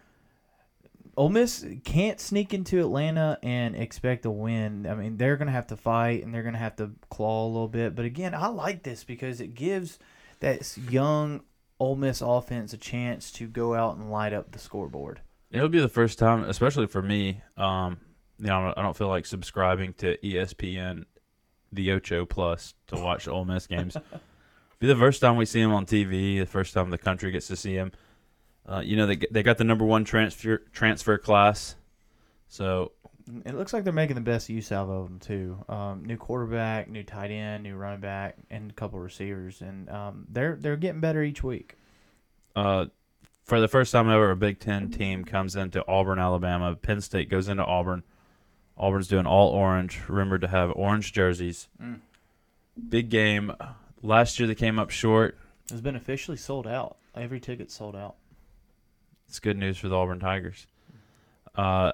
Ole 1.17 1.29
Miss 1.29 1.65
can't 1.83 2.19
sneak 2.19 2.53
into 2.53 2.79
Atlanta 2.79 3.39
and 3.41 3.75
expect 3.75 4.23
a 4.27 4.31
win. 4.31 4.85
I 4.85 4.93
mean 4.93 5.17
they're 5.17 5.35
gonna 5.35 5.49
have 5.49 5.67
to 5.67 5.77
fight 5.77 6.23
and 6.23 6.31
they're 6.31 6.43
gonna 6.43 6.59
have 6.59 6.75
to 6.75 6.91
claw 7.09 7.47
a 7.47 7.49
little 7.49 7.67
bit. 7.67 7.95
But 7.95 8.05
again, 8.05 8.35
I 8.35 8.49
like 8.49 8.83
this 8.83 9.03
because 9.03 9.41
it 9.41 9.55
gives 9.55 9.97
that 10.41 10.77
young 10.91 11.41
Ole 11.79 11.95
Miss 11.95 12.21
offense 12.21 12.73
a 12.73 12.77
chance 12.77 13.31
to 13.33 13.47
go 13.47 13.73
out 13.73 13.97
and 13.97 14.11
light 14.11 14.33
up 14.33 14.51
the 14.51 14.59
scoreboard. 14.59 15.21
It'll 15.51 15.69
be 15.69 15.79
the 15.79 15.89
first 15.89 16.19
time, 16.19 16.43
especially 16.43 16.87
for 16.87 17.01
me. 17.01 17.41
Um, 17.57 17.99
you 18.39 18.47
know, 18.47 18.73
I 18.75 18.81
don't 18.81 18.95
feel 18.95 19.07
like 19.07 19.25
subscribing 19.25 19.93
to 19.93 20.17
ESPN, 20.17 21.05
the 21.71 21.91
Ocho 21.91 22.25
Plus 22.25 22.73
to 22.87 22.95
watch 22.95 23.27
Ole 23.27 23.45
Miss 23.45 23.67
games. 23.67 23.95
be 24.79 24.87
the 24.87 24.95
first 24.95 25.21
time 25.21 25.37
we 25.37 25.45
see 25.45 25.61
him 25.61 25.73
on 25.73 25.85
TV. 25.85 26.39
The 26.39 26.45
first 26.45 26.73
time 26.73 26.89
the 26.89 26.97
country 26.97 27.31
gets 27.31 27.47
to 27.47 27.55
see 27.55 27.73
him. 27.73 27.91
Uh, 28.67 28.81
you 28.83 28.95
know, 28.97 29.05
they 29.05 29.17
they 29.29 29.43
got 29.43 29.57
the 29.57 29.63
number 29.63 29.85
one 29.85 30.03
transfer 30.03 30.57
transfer 30.71 31.17
class, 31.17 31.75
so 32.47 32.91
It 33.45 33.55
looks 33.55 33.73
like 33.73 33.83
they're 33.83 33.93
making 33.93 34.15
the 34.15 34.21
best 34.21 34.49
use 34.49 34.71
out 34.71 34.87
of 34.87 35.07
them 35.07 35.19
too. 35.19 35.57
Um, 35.67 36.05
new 36.05 36.17
quarterback, 36.17 36.87
new 36.89 37.03
tight 37.03 37.31
end, 37.31 37.63
new 37.63 37.75
running 37.75 37.99
back, 37.99 38.35
and 38.51 38.69
a 38.69 38.73
couple 38.73 38.99
receivers, 38.99 39.61
and 39.61 39.89
um, 39.89 40.25
they're 40.29 40.55
they're 40.55 40.77
getting 40.77 41.01
better 41.01 41.23
each 41.23 41.43
week. 41.43 41.75
uh, 42.55 42.85
for 43.43 43.59
the 43.59 43.67
first 43.67 43.91
time 43.91 44.09
ever, 44.09 44.31
a 44.31 44.35
Big 44.35 44.59
Ten 44.59 44.89
team 44.89 45.23
comes 45.25 45.55
into 45.55 45.83
Auburn, 45.87 46.19
Alabama. 46.19 46.75
Penn 46.75 47.01
State 47.01 47.29
goes 47.29 47.47
into 47.47 47.63
Auburn. 47.63 48.03
Auburn's 48.77 49.07
doing 49.07 49.25
all 49.25 49.49
orange, 49.49 50.01
rumored 50.07 50.41
to 50.41 50.47
have 50.47 50.71
orange 50.75 51.13
jerseys. 51.13 51.67
Mm. 51.81 51.99
Big 52.89 53.09
game. 53.09 53.53
Last 54.01 54.39
year 54.39 54.47
they 54.47 54.55
came 54.55 54.77
up 54.79 54.89
short. 54.89 55.37
It's 55.71 55.81
been 55.81 55.95
officially 55.95 56.37
sold 56.37 56.67
out. 56.67 56.97
Every 57.15 57.39
ticket 57.39 57.71
sold 57.71 57.95
out. 57.95 58.15
It's 59.27 59.39
good 59.39 59.57
news 59.57 59.77
for 59.77 59.87
the 59.89 59.95
Auburn 59.95 60.19
Tigers. 60.19 60.67
Uh, 61.55 61.93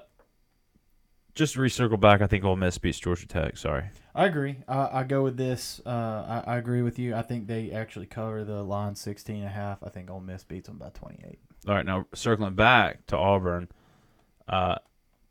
just 1.34 1.56
recircle 1.56 1.98
back, 1.98 2.20
I 2.20 2.26
think 2.26 2.44
Ole 2.44 2.56
Miss 2.56 2.78
beats 2.78 2.98
Georgia 2.98 3.26
Tech. 3.26 3.56
Sorry. 3.56 3.84
I 4.14 4.26
agree. 4.26 4.58
I, 4.68 5.00
I 5.00 5.04
go 5.04 5.22
with 5.22 5.36
this. 5.36 5.80
Uh, 5.86 6.42
I, 6.46 6.54
I 6.54 6.56
agree 6.56 6.82
with 6.82 6.98
you. 6.98 7.14
I 7.14 7.22
think 7.22 7.46
they 7.46 7.70
actually 7.70 8.06
cover 8.06 8.44
the 8.44 8.62
line 8.62 8.94
16 8.94 9.36
and 9.36 9.46
a 9.46 9.48
half. 9.48 9.82
I 9.82 9.88
think 9.88 10.10
Ole 10.10 10.20
Miss 10.20 10.44
beats 10.44 10.68
them 10.68 10.78
by 10.78 10.90
28. 10.90 11.38
All 11.66 11.74
right, 11.74 11.86
now 11.86 12.06
circling 12.14 12.54
back 12.54 13.06
to 13.06 13.16
Auburn. 13.16 13.68
Uh, 14.48 14.76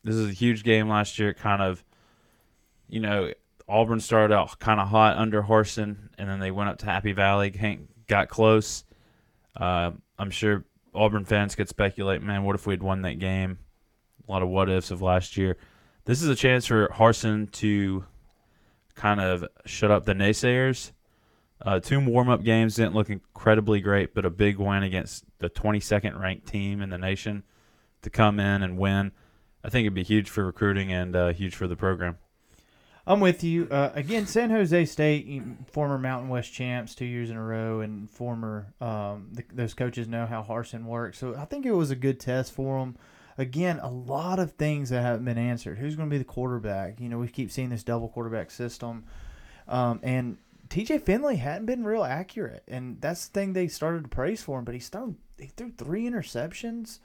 this 0.03 0.15
is 0.15 0.29
a 0.29 0.33
huge 0.33 0.63
game 0.63 0.89
last 0.89 1.19
year. 1.19 1.33
Kind 1.33 1.61
of, 1.61 1.83
you 2.87 2.99
know, 2.99 3.31
Auburn 3.67 3.99
started 3.99 4.33
out 4.33 4.57
kind 4.59 4.79
of 4.79 4.87
hot 4.87 5.17
under 5.17 5.43
Harsin, 5.43 6.09
and 6.17 6.27
then 6.27 6.39
they 6.39 6.51
went 6.51 6.69
up 6.69 6.77
to 6.79 6.85
Happy 6.85 7.11
Valley. 7.11 7.51
Hank 7.51 7.81
got 8.07 8.29
close. 8.29 8.83
Uh, 9.55 9.91
I'm 10.17 10.31
sure 10.31 10.65
Auburn 10.93 11.25
fans 11.25 11.55
could 11.55 11.69
speculate, 11.69 12.21
man, 12.21 12.43
what 12.43 12.55
if 12.55 12.65
we'd 12.65 12.81
won 12.81 13.03
that 13.03 13.19
game? 13.19 13.59
A 14.27 14.31
lot 14.31 14.41
of 14.41 14.49
what 14.49 14.69
ifs 14.69 14.91
of 14.91 15.01
last 15.01 15.37
year. 15.37 15.57
This 16.05 16.21
is 16.21 16.29
a 16.29 16.35
chance 16.35 16.65
for 16.65 16.87
Harsin 16.87 17.51
to 17.53 18.05
kind 18.95 19.21
of 19.21 19.45
shut 19.65 19.91
up 19.91 20.05
the 20.05 20.13
naysayers. 20.13 20.91
Uh, 21.63 21.79
two 21.79 21.99
warm 21.99 22.27
up 22.27 22.43
games 22.43 22.75
didn't 22.75 22.95
look 22.95 23.09
incredibly 23.09 23.81
great, 23.81 24.15
but 24.15 24.25
a 24.25 24.31
big 24.31 24.57
win 24.57 24.81
against 24.81 25.25
the 25.37 25.49
22nd 25.49 26.19
ranked 26.19 26.47
team 26.47 26.81
in 26.81 26.89
the 26.89 26.97
nation 26.97 27.43
to 28.01 28.09
come 28.09 28.39
in 28.39 28.63
and 28.63 28.79
win. 28.79 29.11
I 29.63 29.69
think 29.69 29.85
it'd 29.85 29.93
be 29.93 30.03
huge 30.03 30.29
for 30.29 30.43
recruiting 30.43 30.91
and 30.91 31.15
uh, 31.15 31.33
huge 31.33 31.53
for 31.53 31.67
the 31.67 31.75
program. 31.75 32.17
I'm 33.05 33.19
with 33.19 33.43
you. 33.43 33.67
Uh, 33.69 33.91
again, 33.93 34.25
San 34.25 34.49
Jose 34.49 34.85
State, 34.85 35.43
former 35.71 35.97
Mountain 35.97 36.29
West 36.29 36.53
champs 36.53 36.95
two 36.95 37.05
years 37.05 37.29
in 37.29 37.35
a 37.35 37.43
row, 37.43 37.81
and 37.81 38.09
former 38.09 38.73
um, 38.79 39.29
the, 39.33 39.43
those 39.53 39.73
coaches 39.73 40.07
know 40.07 40.25
how 40.25 40.43
Harsin 40.43 40.85
works. 40.85 41.17
So 41.19 41.35
I 41.35 41.45
think 41.45 41.65
it 41.65 41.73
was 41.73 41.91
a 41.91 41.95
good 41.95 42.19
test 42.19 42.53
for 42.53 42.79
them. 42.79 42.97
Again, 43.37 43.79
a 43.79 43.89
lot 43.89 44.39
of 44.39 44.53
things 44.53 44.89
that 44.89 45.01
haven't 45.01 45.25
been 45.25 45.37
answered. 45.37 45.77
Who's 45.77 45.95
going 45.95 46.09
to 46.09 46.13
be 46.13 46.17
the 46.17 46.23
quarterback? 46.23 46.99
You 46.99 47.09
know, 47.09 47.17
we 47.17 47.27
keep 47.27 47.51
seeing 47.51 47.69
this 47.69 47.83
double 47.83 48.09
quarterback 48.09 48.51
system, 48.51 49.05
um, 49.67 49.99
and 50.03 50.37
TJ 50.69 51.01
Finley 51.01 51.35
hadn't 51.37 51.65
been 51.65 51.83
real 51.83 52.03
accurate, 52.03 52.63
and 52.67 52.99
that's 53.01 53.27
the 53.27 53.33
thing 53.33 53.53
they 53.53 53.67
started 53.67 54.03
to 54.03 54.09
praise 54.09 54.41
for 54.41 54.59
him. 54.59 54.65
But 54.65 54.73
he's 54.73 54.89
thrown 54.89 55.17
he 55.37 55.47
threw 55.47 55.71
three 55.71 56.09
interceptions 56.09 56.99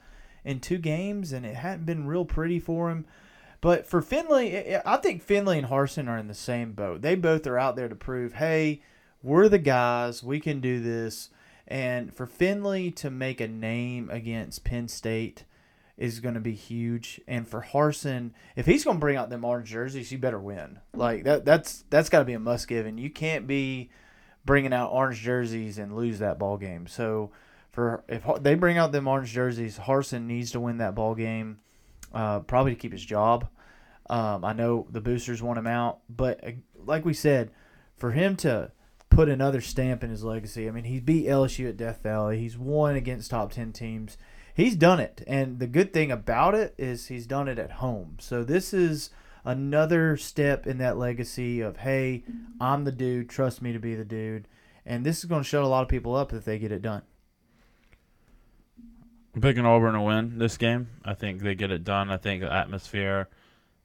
in 0.45 0.59
two 0.59 0.77
games, 0.77 1.33
and 1.33 1.45
it 1.45 1.55
hadn't 1.55 1.85
been 1.85 2.07
real 2.07 2.23
pretty 2.23 2.59
for 2.59 2.89
him. 2.89 3.05
But 3.59 3.87
for 3.87 4.01
Finley, 4.01 4.77
I 4.85 4.97
think 4.97 5.21
Finley 5.23 5.57
and 5.57 5.67
Harsin 5.67 6.07
are 6.07 6.17
in 6.17 6.27
the 6.27 6.33
same 6.33 6.73
boat. 6.73 7.01
They 7.01 7.15
both 7.15 7.47
are 7.47 7.57
out 7.57 7.75
there 7.75 7.89
to 7.89 7.95
prove, 7.95 8.33
hey, 8.33 8.81
we're 9.23 9.49
the 9.49 9.57
guys. 9.57 10.23
We 10.23 10.39
can 10.39 10.61
do 10.61 10.79
this. 10.79 11.29
And 11.67 12.13
for 12.13 12.25
Finley 12.25 12.91
to 12.91 13.09
make 13.09 13.41
a 13.41 13.47
name 13.47 14.09
against 14.09 14.63
Penn 14.63 14.87
State 14.87 15.43
is 15.97 16.19
going 16.19 16.35
to 16.35 16.39
be 16.41 16.53
huge. 16.53 17.19
And 17.27 17.47
for 17.47 17.61
Harsin, 17.61 18.31
if 18.55 18.65
he's 18.65 18.83
going 18.83 18.97
to 18.97 19.01
bring 19.01 19.17
out 19.17 19.29
them 19.29 19.43
orange 19.43 19.69
jerseys, 19.69 20.11
you 20.11 20.17
better 20.17 20.39
win. 20.39 20.79
Like 20.93 21.23
that. 21.23 21.45
That's 21.45 21.83
that's 21.89 22.09
got 22.09 22.19
to 22.19 22.25
be 22.25 22.33
a 22.33 22.39
must 22.39 22.67
give. 22.67 22.85
And 22.85 22.99
you 22.99 23.09
can't 23.09 23.47
be 23.47 23.89
bringing 24.45 24.73
out 24.73 24.91
orange 24.91 25.19
jerseys 25.19 25.77
and 25.77 25.95
lose 25.95 26.19
that 26.19 26.39
ball 26.39 26.57
game. 26.57 26.87
So 26.87 27.31
for 27.71 28.03
if 28.07 28.23
they 28.41 28.55
bring 28.55 28.77
out 28.77 28.91
them 28.91 29.07
orange 29.07 29.31
jerseys, 29.31 29.77
Harsin 29.77 30.25
needs 30.25 30.51
to 30.51 30.59
win 30.59 30.77
that 30.77 30.95
ball 30.95 31.15
game 31.15 31.59
uh, 32.13 32.39
probably 32.39 32.73
to 32.73 32.79
keep 32.79 32.91
his 32.91 33.05
job. 33.05 33.47
Um, 34.09 34.45
I 34.45 34.53
know 34.53 34.87
the 34.89 35.01
boosters 35.01 35.43
want 35.43 35.59
him 35.59 35.67
out, 35.67 35.99
but 36.09 36.43
uh, 36.43 36.51
like 36.85 37.05
we 37.05 37.13
said, 37.13 37.51
for 37.97 38.11
him 38.11 38.35
to 38.37 38.71
put 39.09 39.29
another 39.29 39.61
stamp 39.61 40.03
in 40.03 40.09
his 40.09 40.23
legacy, 40.23 40.67
I 40.67 40.71
mean, 40.71 40.85
he 40.85 40.99
beat 40.99 41.27
LSU 41.27 41.67
at 41.67 41.77
Death 41.77 42.01
Valley. 42.03 42.39
He's 42.39 42.57
won 42.57 42.95
against 42.95 43.31
top 43.31 43.51
10 43.51 43.73
teams. 43.73 44.17
He's 44.57 44.75
done 44.75 44.99
it. 44.99 45.21
And 45.27 45.59
the 45.59 45.67
good 45.67 45.93
thing 45.93 46.11
about 46.11 46.55
it 46.55 46.73
is 46.79 47.09
he's 47.09 47.27
done 47.27 47.47
it 47.47 47.59
at 47.59 47.73
home. 47.73 48.17
So 48.19 48.43
this 48.43 48.73
is 48.73 49.11
another 49.45 50.17
step 50.17 50.65
in 50.65 50.79
that 50.79 50.97
legacy 50.97 51.61
of, 51.61 51.77
hey, 51.77 52.23
I'm 52.59 52.83
the 52.83 52.91
dude. 52.91 53.29
Trust 53.29 53.61
me 53.61 53.71
to 53.71 53.77
be 53.77 53.93
the 53.93 54.03
dude. 54.03 54.47
And 54.83 55.05
this 55.05 55.19
is 55.19 55.25
going 55.25 55.43
to 55.43 55.47
shut 55.47 55.61
a 55.61 55.67
lot 55.67 55.83
of 55.83 55.89
people 55.89 56.15
up 56.15 56.33
if 56.33 56.43
they 56.43 56.57
get 56.57 56.71
it 56.71 56.81
done. 56.81 57.03
I'm 59.35 59.41
picking 59.41 59.63
Auburn 59.63 59.93
to 59.93 60.01
win 60.01 60.39
this 60.39 60.57
game. 60.57 60.87
I 61.05 61.13
think 61.13 61.43
they 61.43 61.53
get 61.53 61.69
it 61.69 61.83
done. 61.83 62.09
I 62.09 62.17
think 62.17 62.41
the 62.41 62.51
atmosphere 62.51 63.29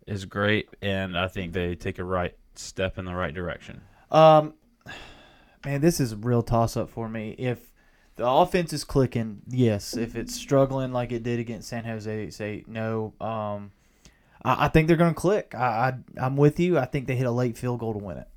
is 0.06 0.24
great, 0.24 0.70
and 0.80 1.18
I 1.18 1.28
think 1.28 1.52
they 1.52 1.74
take 1.74 1.98
a 1.98 2.04
right 2.04 2.34
step 2.54 2.96
in 2.96 3.04
the 3.04 3.14
right 3.14 3.34
direction. 3.34 3.82
Um, 4.10 4.54
man, 5.66 5.82
this 5.82 6.00
is 6.00 6.12
a 6.12 6.16
real 6.16 6.42
toss 6.42 6.78
up 6.78 6.88
for 6.88 7.10
me. 7.10 7.34
If 7.36 7.71
the 8.16 8.26
offense 8.26 8.72
is 8.72 8.84
clicking, 8.84 9.42
yes. 9.48 9.96
If 9.96 10.16
it's 10.16 10.34
struggling 10.34 10.92
like 10.92 11.12
it 11.12 11.22
did 11.22 11.38
against 11.38 11.68
San 11.68 11.84
Jose 11.84 12.30
State, 12.30 12.68
no. 12.68 13.14
Um, 13.20 13.72
I, 14.44 14.66
I 14.66 14.68
think 14.68 14.88
they're 14.88 14.96
going 14.96 15.14
to 15.14 15.20
click. 15.20 15.54
I, 15.54 15.94
I 16.18 16.24
I'm 16.24 16.36
with 16.36 16.60
you. 16.60 16.78
I 16.78 16.84
think 16.84 17.06
they 17.06 17.16
hit 17.16 17.26
a 17.26 17.30
late 17.30 17.56
field 17.56 17.80
goal 17.80 17.92
to 17.92 17.98
win 17.98 18.18
it. 18.18 18.28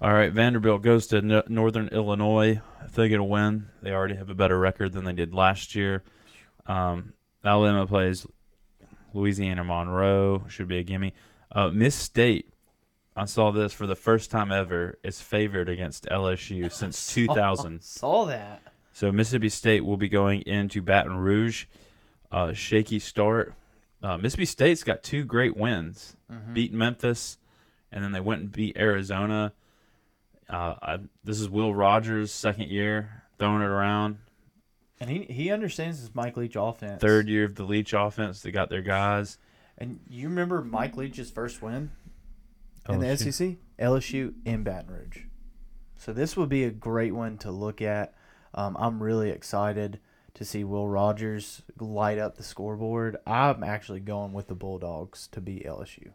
All 0.00 0.12
right, 0.12 0.32
Vanderbilt 0.32 0.82
goes 0.82 1.06
to 1.08 1.22
no- 1.22 1.44
Northern 1.48 1.88
Illinois. 1.88 2.60
If 2.84 2.92
they 2.92 3.08
get 3.08 3.20
a 3.20 3.24
win, 3.24 3.68
they 3.82 3.92
already 3.92 4.16
have 4.16 4.28
a 4.28 4.34
better 4.34 4.58
record 4.58 4.92
than 4.92 5.04
they 5.04 5.12
did 5.12 5.32
last 5.32 5.74
year. 5.74 6.02
Um, 6.66 7.14
Alabama 7.44 7.86
plays 7.86 8.26
Louisiana 9.12 9.64
Monroe. 9.64 10.44
Should 10.48 10.68
be 10.68 10.78
a 10.78 10.82
gimme. 10.82 11.14
Uh, 11.52 11.68
Miss 11.68 11.94
State, 11.94 12.52
I 13.16 13.26
saw 13.26 13.50
this 13.50 13.72
for 13.72 13.86
the 13.86 13.94
first 13.94 14.30
time 14.30 14.50
ever, 14.50 14.98
is 15.04 15.20
favored 15.20 15.68
against 15.68 16.06
LSU 16.06 16.70
since 16.72 17.12
2000. 17.12 17.82
Saw 17.82 18.24
that. 18.26 18.62
So 18.92 19.10
Mississippi 19.12 19.48
State 19.48 19.84
will 19.84 19.96
be 19.96 20.08
going 20.08 20.42
into 20.42 20.82
Baton 20.82 21.16
Rouge. 21.16 21.66
Uh, 22.30 22.52
shaky 22.52 22.98
start. 22.98 23.54
Uh, 24.02 24.16
Mississippi 24.16 24.44
State's 24.44 24.82
got 24.82 25.02
two 25.02 25.24
great 25.24 25.56
wins. 25.56 26.16
Mm-hmm. 26.30 26.52
Beat 26.52 26.72
Memphis, 26.72 27.38
and 27.92 28.04
then 28.04 28.12
they 28.12 28.20
went 28.20 28.40
and 28.40 28.52
beat 28.52 28.76
Arizona. 28.76 29.52
Uh, 30.48 30.74
I, 30.82 30.98
this 31.22 31.40
is 31.40 31.48
Will 31.48 31.74
Rogers' 31.74 32.32
second 32.32 32.68
year 32.68 33.22
throwing 33.38 33.62
it 33.62 33.66
around. 33.66 34.18
And 35.00 35.10
he 35.10 35.22
he 35.24 35.50
understands 35.50 36.00
this 36.00 36.14
Mike 36.14 36.36
Leach 36.36 36.56
offense. 36.56 37.00
Third 37.00 37.28
year 37.28 37.44
of 37.44 37.56
the 37.56 37.64
Leach 37.64 37.92
offense. 37.92 38.42
They 38.42 38.50
got 38.50 38.68
their 38.68 38.82
guys. 38.82 39.38
And 39.76 40.00
you 40.08 40.28
remember 40.28 40.62
Mike 40.62 40.96
Leach's 40.96 41.30
first 41.30 41.60
win 41.60 41.90
in 42.88 43.00
the 43.00 43.06
LSU. 43.06 43.32
SEC? 43.32 43.56
LSU 43.78 44.34
in 44.44 44.62
Baton 44.62 44.90
Rouge. 44.90 45.24
So 45.96 46.12
this 46.12 46.36
would 46.36 46.48
be 46.48 46.64
a 46.64 46.70
great 46.70 47.14
one 47.14 47.38
to 47.38 47.50
look 47.50 47.80
at. 47.80 48.14
Um, 48.52 48.76
I'm 48.78 49.02
really 49.02 49.30
excited 49.30 50.00
to 50.34 50.44
see 50.44 50.64
Will 50.64 50.88
Rogers 50.88 51.62
light 51.78 52.18
up 52.18 52.36
the 52.36 52.42
scoreboard. 52.42 53.16
I'm 53.26 53.62
actually 53.62 54.00
going 54.00 54.32
with 54.32 54.48
the 54.48 54.54
Bulldogs 54.54 55.28
to 55.28 55.40
beat 55.40 55.64
LSU. 55.64 56.10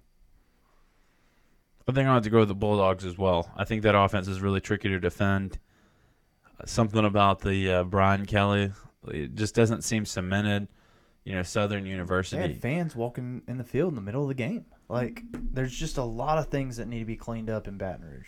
I 1.88 1.92
think 1.92 2.08
I 2.08 2.14
have 2.14 2.24
to 2.24 2.30
go 2.30 2.40
with 2.40 2.50
the 2.50 2.56
Bulldogs 2.56 3.04
as 3.04 3.18
well. 3.18 3.52
I 3.58 3.64
think 3.66 3.82
that 3.82 3.96
offense 3.96 4.28
is 4.28 4.42
really 4.42 4.62
tricky 4.62 4.90
to 4.90 5.00
defend. 5.00 5.58
Something 6.66 7.04
about 7.06 7.40
the 7.40 7.72
uh, 7.72 7.84
Brian 7.84 8.26
Kelly, 8.26 8.74
it 9.08 9.34
just 9.34 9.56
doesn't 9.56 9.84
seem 9.84 10.06
cemented. 10.06 10.68
You 11.24 11.36
know, 11.36 11.44
Southern 11.44 11.86
University. 11.86 12.42
They 12.42 12.48
had 12.50 12.62
fans 12.62 12.96
walking 12.96 13.42
in 13.48 13.58
the 13.58 13.64
field 13.64 13.90
in 13.90 13.96
the 13.96 14.02
middle 14.02 14.24
of 14.24 14.28
the 14.28 14.34
game. 14.34 14.66
Like, 14.90 15.22
there's 15.32 15.74
just 15.74 15.98
a 15.98 16.04
lot 16.04 16.38
of 16.38 16.48
things 16.48 16.78
that 16.78 16.88
need 16.88 17.00
to 17.00 17.06
be 17.06 17.16
cleaned 17.16 17.50
up 17.50 17.68
in 17.68 17.78
Baton 17.78 18.04
Rouge. 18.04 18.28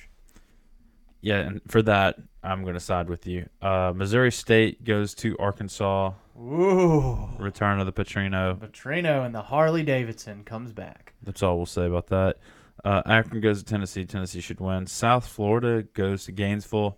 Yeah, 1.22 1.40
and 1.40 1.62
for 1.68 1.82
that, 1.84 2.18
I'm 2.44 2.64
going 2.64 2.74
to 2.74 2.80
side 2.80 3.10
with 3.10 3.28
you. 3.28 3.48
Uh, 3.62 3.94
Missouri 3.96 4.32
State 4.32 4.84
goes 4.84 5.14
to 5.16 5.38
Arkansas. 5.38 6.14
Ooh. 6.38 7.30
Return 7.38 7.80
of 7.80 7.86
the 7.86 7.92
Petrino. 7.92 8.58
Petrino 8.58 9.26
and 9.26 9.34
the 9.36 9.42
Harley 9.42 9.84
Davidson 9.84 10.44
comes 10.44 10.72
back. 10.72 11.14
That's 11.22 11.44
all 11.44 11.58
we'll 11.58 11.66
say 11.68 11.86
about 11.86 12.08
that. 12.08 12.38
Uh, 12.84 13.04
Akron 13.06 13.42
goes 13.42 13.60
to 13.60 13.66
Tennessee. 13.66 14.06
Tennessee 14.06 14.42
should 14.42 14.60
win. 14.60 14.88
South 14.88 15.28
Florida 15.28 15.84
goes 15.94 16.26
to 16.26 16.32
Gainesville. 16.32 16.98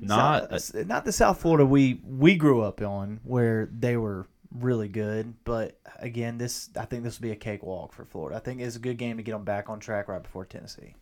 Not 0.00 0.62
South- 0.62 0.86
not 0.86 1.04
the 1.04 1.12
South 1.12 1.40
Florida 1.40 1.66
we 1.66 2.00
we 2.04 2.36
grew 2.36 2.62
up 2.62 2.80
on 2.80 3.20
where 3.24 3.68
they 3.76 3.96
were 3.96 4.26
really 4.54 4.88
good, 4.88 5.34
but 5.44 5.78
again, 5.98 6.38
this 6.38 6.70
I 6.76 6.84
think 6.84 7.02
this 7.02 7.18
will 7.18 7.24
be 7.24 7.32
a 7.32 7.36
cakewalk 7.36 7.92
for 7.92 8.04
Florida. 8.04 8.36
I 8.36 8.40
think 8.40 8.60
it's 8.60 8.76
a 8.76 8.80
good 8.80 8.96
game 8.98 9.16
to 9.16 9.22
get 9.22 9.32
them 9.32 9.44
back 9.44 9.68
on 9.68 9.80
track 9.80 10.08
right 10.08 10.22
before 10.22 10.44
Tennessee. 10.44 10.94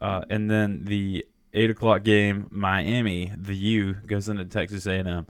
uh, 0.00 0.22
and 0.30 0.50
then 0.50 0.84
the 0.84 1.26
eight 1.54 1.70
o'clock 1.70 2.02
game, 2.02 2.48
Miami, 2.50 3.32
the 3.36 3.54
U 3.54 3.94
goes 4.06 4.28
into 4.28 4.44
Texas 4.44 4.86
A&M. 4.86 5.26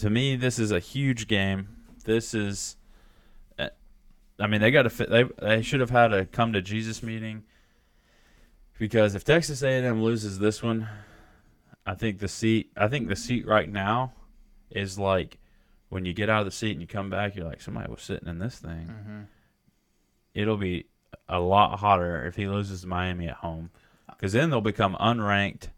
To 0.00 0.10
me, 0.10 0.34
this 0.36 0.58
is 0.58 0.72
a 0.72 0.80
huge 0.80 1.28
game. 1.28 1.68
This 2.04 2.34
is, 2.34 2.76
uh, 3.58 3.68
I 4.38 4.46
mean, 4.48 4.60
they 4.60 4.70
got 4.70 4.82
to. 4.82 5.06
They 5.06 5.24
they 5.40 5.62
should 5.62 5.80
have 5.80 5.90
had 5.90 6.12
a 6.12 6.24
come 6.26 6.52
to 6.54 6.62
Jesus 6.62 7.02
meeting 7.02 7.44
because 8.78 9.14
if 9.14 9.22
Texas 9.22 9.62
A&M 9.62 10.02
loses 10.02 10.38
this 10.38 10.62
one, 10.62 10.88
I 11.86 11.94
think 11.94 12.18
the 12.18 12.28
seat. 12.28 12.72
I 12.76 12.88
think 12.88 13.08
the 13.08 13.16
seat 13.16 13.46
right 13.46 13.68
now 13.70 14.12
is 14.70 14.98
like 14.98 15.38
when 15.90 16.04
you 16.04 16.14
get 16.14 16.30
out 16.30 16.40
of 16.40 16.46
the 16.46 16.52
seat 16.52 16.72
and 16.72 16.80
you 16.80 16.86
come 16.86 17.10
back, 17.10 17.36
you're 17.36 17.44
like 17.44 17.60
somebody 17.60 17.90
was 17.90 18.00
sitting 18.00 18.28
in 18.28 18.38
this 18.38 18.58
thing. 18.58 18.88
Mm-hmm. 18.90 19.20
It'll 20.34 20.56
be 20.56 20.86
a 21.28 21.38
lot 21.38 21.78
hotter 21.78 22.24
if 22.26 22.36
he 22.36 22.46
loses 22.46 22.86
Miami 22.86 23.28
at 23.28 23.36
home 23.36 23.70
because 24.08 24.32
then 24.32 24.50
they'll 24.50 24.60
become 24.60 24.96
unranked. 25.00 25.68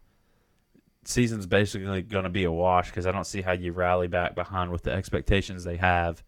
Season's 1.05 1.47
basically 1.47 2.01
going 2.03 2.23
to 2.23 2.29
be 2.29 2.45
a 2.45 2.51
wash 2.51 2.89
because 2.89 3.05
I 3.05 3.11
don't 3.11 3.27
see 3.27 3.41
how 3.41 3.51
you 3.51 3.73
rally 3.73 4.07
back 4.07 4.35
behind 4.35 4.71
with 4.71 4.83
the 4.83 4.91
expectations 4.91 5.63
they 5.63 5.77
have. 5.77 6.23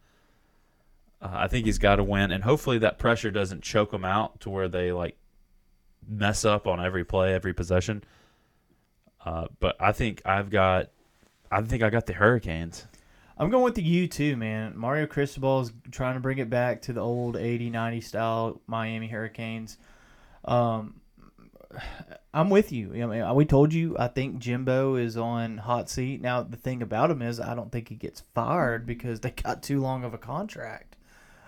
Uh, 1.22 1.30
I 1.32 1.48
think 1.48 1.65
he's 1.65 1.77
got 1.77 1.96
to 1.96 2.04
win, 2.04 2.32
and 2.32 2.44
hopefully 2.44 2.80
that 2.80 2.98
pressure 2.98 3.32
doesn't 3.32 3.63
choke 3.63 3.92
them 3.92 4.04
out 4.04 4.42
to 4.42 4.50
where 4.50 4.68
they 4.68 4.92
like 4.92 5.18
mess 6.08 6.44
up 6.44 6.68
on 6.68 6.84
every 6.84 7.06
play, 7.06 7.34
every 7.34 7.54
possession. 7.54 8.04
Uh, 9.24 9.46
but 9.60 9.75
I 9.80 9.92
think 9.92 10.22
I've 10.25 10.50
got, 10.50 10.89
I 11.51 11.62
think 11.62 11.84
I 11.84 11.89
got 11.89 12.06
the 12.06 12.13
Hurricanes. 12.13 12.86
I'm 13.38 13.50
going 13.50 13.63
with 13.63 13.75
the 13.75 13.84
U 13.84 14.08
too, 14.08 14.38
man. 14.38 14.77
Mario 14.77 15.08
Cristobal 15.08 15.62
is 15.62 15.74
trying 15.92 16.13
to 16.13 16.20
bring 16.22 16.38
it 16.38 16.50
back 16.50 16.82
to 16.84 16.94
the 16.94 17.01
old 17.01 17.36
80, 17.36 17.70
90 17.70 18.01
style 18.01 18.62
Miami 18.68 19.08
Hurricanes. 19.08 19.77
Um, 20.46 21.01
I'm 22.34 22.50
with 22.50 22.72
you. 22.72 22.92
I 22.94 23.06
mean, 23.06 23.36
we 23.36 23.46
told 23.46 23.74
you. 23.74 23.98
I 23.98 24.08
think 24.08 24.39
Jimbo 24.39 24.96
is 24.96 25.18
on 25.18 25.58
hot 25.58 25.89
seat 25.89 26.22
now. 26.22 26.44
The 26.44 26.58
thing 26.58 26.82
about 26.82 27.12
him 27.12 27.22
is, 27.22 27.39
I 27.39 27.56
don't 27.56 27.72
think 27.72 27.89
he 27.89 27.96
gets 27.96 28.22
fired 28.34 28.86
because 28.86 29.20
they 29.20 29.32
got 29.32 29.63
too 29.63 29.82
long 29.82 30.04
of 30.04 30.13
a 30.13 30.18
contract. 30.18 30.96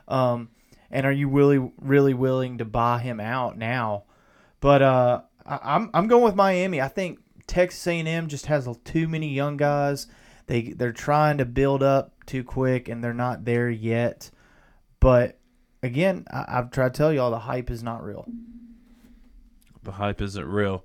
Um, 0.07 0.49
and 0.91 1.05
are 1.05 1.11
you 1.11 1.29
really, 1.29 1.71
really 1.79 2.13
willing 2.13 2.57
to 2.57 2.65
buy 2.65 2.99
him 2.99 3.19
out 3.19 3.57
now? 3.57 4.03
But 4.59 4.81
uh, 4.81 5.21
I, 5.45 5.59
I'm 5.63 5.89
I'm 5.93 6.07
going 6.07 6.23
with 6.23 6.35
Miami. 6.35 6.81
I 6.81 6.87
think 6.87 7.19
Texas 7.45 7.85
A&M 7.87 8.27
just 8.27 8.47
has 8.47 8.67
too 8.83 9.07
many 9.07 9.29
young 9.29 9.57
guys. 9.57 10.07
They 10.47 10.73
they're 10.73 10.91
trying 10.93 11.37
to 11.39 11.45
build 11.45 11.83
up 11.83 12.25
too 12.25 12.43
quick, 12.43 12.87
and 12.89 13.03
they're 13.03 13.13
not 13.13 13.45
there 13.45 13.69
yet. 13.69 14.31
But 14.99 15.37
again, 15.83 16.25
I, 16.31 16.45
I've 16.47 16.71
tried 16.71 16.93
to 16.93 16.97
tell 16.97 17.13
y'all 17.13 17.31
the 17.31 17.39
hype 17.39 17.69
is 17.69 17.83
not 17.83 18.03
real. 18.03 18.25
The 19.83 19.91
hype 19.93 20.21
isn't 20.21 20.45
real. 20.45 20.83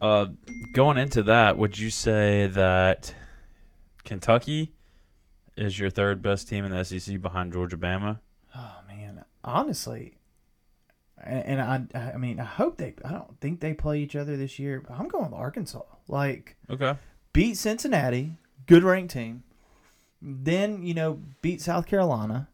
Uh, 0.00 0.26
going 0.72 0.96
into 0.96 1.22
that, 1.24 1.58
would 1.58 1.78
you 1.78 1.90
say 1.90 2.46
that 2.46 3.14
Kentucky 4.04 4.72
is 5.56 5.78
your 5.78 5.90
third 5.90 6.22
best 6.22 6.48
team 6.48 6.64
in 6.64 6.70
the 6.72 6.84
SEC 6.84 7.20
behind 7.20 7.52
Georgia 7.52 7.76
Bama? 7.76 8.18
Oh 8.56 8.76
man, 8.88 9.24
honestly, 9.44 10.16
and, 11.22 11.60
and 11.60 11.60
I 11.94 12.12
I 12.14 12.16
mean 12.16 12.40
I 12.40 12.44
hope 12.44 12.78
they 12.78 12.94
I 13.04 13.12
don't 13.12 13.38
think 13.40 13.60
they 13.60 13.74
play 13.74 14.00
each 14.00 14.16
other 14.16 14.36
this 14.36 14.58
year. 14.58 14.82
I'm 14.88 15.08
going 15.08 15.24
with 15.30 15.34
Arkansas. 15.34 15.82
Like 16.08 16.56
Okay. 16.70 16.94
beat 17.32 17.56
Cincinnati, 17.56 18.32
good 18.66 18.82
ranked 18.84 19.12
team. 19.12 19.42
Then 20.22 20.82
you 20.82 20.94
know 20.94 21.20
beat 21.40 21.62
South 21.62 21.86
Carolina, 21.86 22.48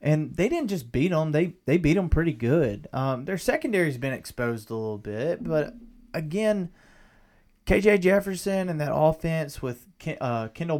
and 0.00 0.36
they 0.36 0.48
didn't 0.48 0.68
just 0.68 0.92
beat 0.92 1.08
them; 1.08 1.32
they 1.32 1.54
they 1.66 1.76
beat 1.76 1.94
them 1.94 2.08
pretty 2.08 2.32
good. 2.32 2.88
Um, 2.92 3.24
their 3.24 3.38
secondary's 3.38 3.98
been 3.98 4.12
exposed 4.12 4.70
a 4.70 4.74
little 4.74 4.98
bit, 4.98 5.42
but 5.42 5.74
again, 6.14 6.70
KJ 7.66 8.00
Jefferson 8.00 8.68
and 8.68 8.80
that 8.80 8.94
offense 8.94 9.60
with 9.60 9.86
Ken- 9.98 10.18
uh, 10.20 10.48
Kendall 10.48 10.78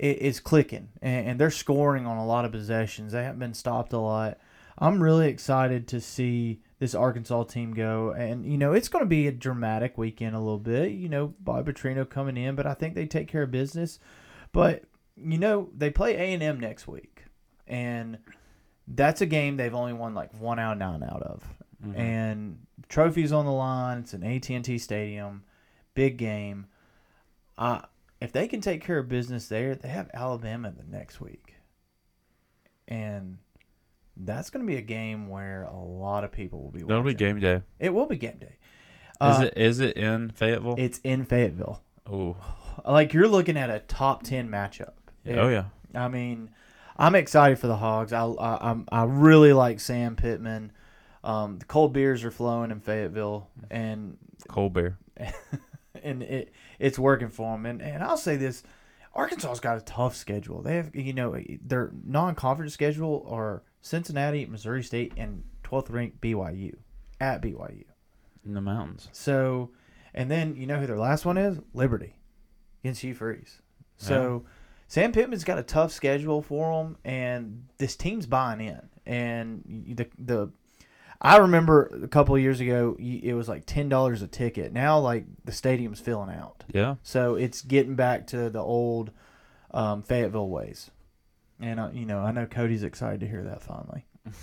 i- 0.00 0.02
is 0.02 0.40
clicking, 0.40 0.88
and, 1.00 1.28
and 1.28 1.40
they're 1.40 1.50
scoring 1.50 2.06
on 2.06 2.16
a 2.16 2.26
lot 2.26 2.44
of 2.44 2.52
possessions. 2.52 3.12
They 3.12 3.22
haven't 3.22 3.38
been 3.38 3.54
stopped 3.54 3.92
a 3.92 3.98
lot. 3.98 4.38
I'm 4.78 5.02
really 5.02 5.28
excited 5.28 5.86
to 5.88 6.00
see 6.00 6.60
this 6.78 6.94
Arkansas 6.94 7.44
team 7.44 7.74
go, 7.74 8.12
and 8.12 8.46
you 8.46 8.56
know 8.58 8.72
it's 8.72 8.88
going 8.88 9.04
to 9.04 9.08
be 9.08 9.26
a 9.26 9.32
dramatic 9.32 9.98
weekend 9.98 10.34
a 10.36 10.38
little 10.38 10.58
bit. 10.58 10.92
You 10.92 11.08
know, 11.08 11.34
Bob 11.40 11.66
Petrino 11.66 12.08
coming 12.08 12.36
in, 12.36 12.54
but 12.54 12.66
I 12.66 12.74
think 12.74 12.94
they 12.94 13.06
take 13.06 13.28
care 13.28 13.42
of 13.42 13.50
business. 13.50 13.98
But 14.52 14.84
you 15.16 15.38
know 15.38 15.68
they 15.76 15.90
play 15.90 16.14
A 16.14 16.32
and 16.34 16.42
M 16.42 16.60
next 16.60 16.86
week, 16.86 17.24
and 17.66 18.18
that's 18.86 19.20
a 19.20 19.26
game 19.26 19.56
they've 19.56 19.74
only 19.74 19.92
won 19.92 20.14
like 20.14 20.32
one 20.40 20.58
out 20.58 20.72
of 20.72 20.78
nine 20.78 21.02
out 21.02 21.22
of, 21.22 21.44
Mhm. 21.84 21.98
and 21.98 22.58
trophies 22.88 23.32
on 23.32 23.44
the 23.44 23.52
line. 23.52 23.98
It's 23.98 24.14
an 24.14 24.22
AT 24.24 24.48
and 24.54 24.64
T 24.64 24.78
Stadium, 24.78 25.42
big 25.94 26.16
game. 26.16 26.66
Uh, 27.58 27.82
if 28.20 28.32
they 28.32 28.46
can 28.48 28.60
take 28.60 28.82
care 28.82 28.98
of 28.98 29.08
business 29.08 29.48
there, 29.48 29.74
they 29.74 29.88
have 29.88 30.10
Alabama 30.14 30.70
the 30.76 30.84
next 30.84 31.20
week, 31.20 31.47
that's 34.24 34.50
going 34.50 34.64
to 34.64 34.70
be 34.70 34.76
a 34.78 34.82
game 34.82 35.28
where 35.28 35.64
a 35.64 35.76
lot 35.76 36.24
of 36.24 36.32
people 36.32 36.62
will 36.62 36.70
be. 36.70 36.82
That'll 36.82 37.02
be 37.02 37.14
game 37.14 37.38
day. 37.40 37.62
It 37.78 37.90
will 37.94 38.06
be 38.06 38.16
game 38.16 38.38
day. 38.38 38.56
Is 39.20 39.38
Uh, 39.40 39.44
it 39.52 39.54
is 39.56 39.80
it 39.80 39.96
in 39.96 40.30
Fayetteville? 40.30 40.76
It's 40.78 40.98
in 41.04 41.24
Fayetteville. 41.24 41.82
oh, 42.10 42.36
Like 42.86 43.12
you're 43.12 43.28
looking 43.28 43.56
at 43.56 43.70
a 43.70 43.80
top 43.80 44.22
ten 44.22 44.48
matchup. 44.48 44.92
oh 45.28 45.48
yeah. 45.48 45.64
I 45.94 46.08
mean, 46.08 46.50
I'm 46.96 47.14
excited 47.14 47.58
for 47.58 47.66
the 47.66 47.76
Hogs. 47.76 48.12
I 48.12 48.24
I 48.24 48.70
I'm, 48.70 48.86
I 48.92 49.04
really 49.04 49.52
like 49.52 49.80
Sam 49.80 50.14
Pittman. 50.16 50.72
Um, 51.24 51.58
the 51.58 51.64
cold 51.64 51.92
beers 51.92 52.22
are 52.24 52.30
flowing 52.30 52.70
in 52.70 52.80
Fayetteville, 52.80 53.48
and 53.70 54.16
cold 54.48 54.72
beer, 54.72 54.98
and 56.02 56.22
it 56.22 56.52
it's 56.78 56.98
working 56.98 57.28
for 57.28 57.52
them. 57.52 57.66
And 57.66 57.82
and 57.82 58.02
I'll 58.04 58.16
say 58.16 58.36
this: 58.36 58.62
Arkansas's 59.14 59.60
got 59.60 59.78
a 59.78 59.80
tough 59.80 60.14
schedule. 60.14 60.62
They 60.62 60.76
have 60.76 60.94
you 60.94 61.12
know 61.12 61.36
their 61.64 61.90
non-conference 62.04 62.72
schedule 62.72 63.26
are 63.28 63.62
Cincinnati, 63.80 64.46
Missouri 64.46 64.82
State, 64.82 65.12
and 65.16 65.44
12th 65.64 65.90
ranked 65.90 66.20
BYU 66.20 66.74
at 67.20 67.42
BYU. 67.42 67.84
in 68.44 68.54
the 68.54 68.60
mountains. 68.60 69.08
So, 69.12 69.70
and 70.14 70.30
then 70.30 70.56
you 70.56 70.66
know 70.66 70.78
who 70.78 70.86
their 70.86 70.98
last 70.98 71.24
one 71.24 71.36
is? 71.38 71.58
Liberty 71.74 72.16
against 72.82 73.02
Hugh 73.02 73.14
Freeze. 73.14 73.60
So, 73.96 74.44
Sam 74.86 75.12
Pittman's 75.12 75.44
got 75.44 75.58
a 75.58 75.62
tough 75.62 75.92
schedule 75.92 76.40
for 76.40 76.82
them, 76.82 76.96
and 77.04 77.66
this 77.78 77.96
team's 77.96 78.26
buying 78.26 78.60
in. 78.60 78.80
And 79.04 79.84
the 79.96 80.06
the 80.18 80.52
I 81.20 81.38
remember 81.38 81.90
a 82.04 82.08
couple 82.08 82.34
of 82.36 82.40
years 82.40 82.60
ago, 82.60 82.96
it 82.98 83.34
was 83.34 83.48
like 83.48 83.64
ten 83.66 83.88
dollars 83.88 84.22
a 84.22 84.28
ticket. 84.28 84.72
Now, 84.72 84.98
like 85.00 85.24
the 85.44 85.52
stadium's 85.52 85.98
filling 86.00 86.30
out, 86.30 86.62
Yeah. 86.72 86.94
so 87.02 87.34
it's 87.34 87.60
getting 87.62 87.96
back 87.96 88.26
to 88.28 88.48
the 88.50 88.60
old 88.60 89.10
um, 89.72 90.02
Fayetteville 90.02 90.48
ways. 90.48 90.90
And 91.60 91.80
uh, 91.80 91.90
you 91.92 92.06
know, 92.06 92.20
I 92.20 92.32
know 92.32 92.46
Cody's 92.46 92.82
excited 92.82 93.20
to 93.20 93.28
hear 93.28 93.44
that 93.44 93.62
finally. 93.62 94.06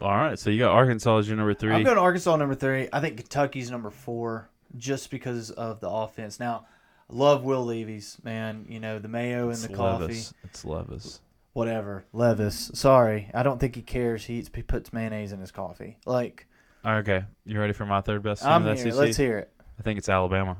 All 0.00 0.16
right. 0.16 0.38
So 0.38 0.50
you 0.50 0.58
got 0.60 0.72
Arkansas 0.72 1.18
as 1.18 1.28
your 1.28 1.36
number 1.36 1.54
3 1.54 1.72
I'm 1.72 1.82
going 1.82 1.96
to 1.96 2.02
Arkansas 2.02 2.36
number 2.36 2.54
three. 2.54 2.88
I 2.92 3.00
think 3.00 3.16
Kentucky's 3.16 3.70
number 3.70 3.90
four 3.90 4.48
just 4.76 5.10
because 5.10 5.50
of 5.50 5.80
the 5.80 5.90
offense. 5.90 6.38
Now, 6.38 6.66
I 7.10 7.14
love 7.14 7.42
Will 7.42 7.64
Levy's, 7.64 8.16
man. 8.22 8.66
You 8.68 8.78
know, 8.80 8.98
the 8.98 9.08
mayo 9.08 9.50
it's 9.50 9.64
and 9.64 9.72
the 9.72 9.76
coffee. 9.76 10.22
It's 10.44 10.64
Levis. 10.64 11.20
Whatever. 11.52 12.04
Levis. 12.12 12.70
Sorry. 12.74 13.28
I 13.34 13.42
don't 13.42 13.58
think 13.58 13.74
he 13.74 13.82
cares. 13.82 14.24
He, 14.24 14.34
eats, 14.34 14.50
he 14.54 14.62
puts 14.62 14.92
mayonnaise 14.92 15.32
in 15.32 15.40
his 15.40 15.50
coffee. 15.50 15.98
Like, 16.06 16.46
Okay. 16.84 17.24
You 17.44 17.58
ready 17.58 17.72
for 17.72 17.86
my 17.86 18.00
third 18.00 18.22
best 18.22 18.42
team 18.42 18.50
I'm 18.52 18.66
in 18.66 18.76
the 18.76 18.82
here. 18.82 18.92
SEC? 18.92 19.00
Let's 19.00 19.16
hear 19.16 19.38
it. 19.38 19.52
I 19.78 19.82
think 19.82 19.98
it's 19.98 20.08
Alabama. 20.08 20.56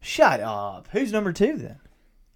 Shut 0.00 0.40
up. 0.40 0.88
Who's 0.92 1.12
number 1.12 1.32
two 1.32 1.56
then? 1.56 1.78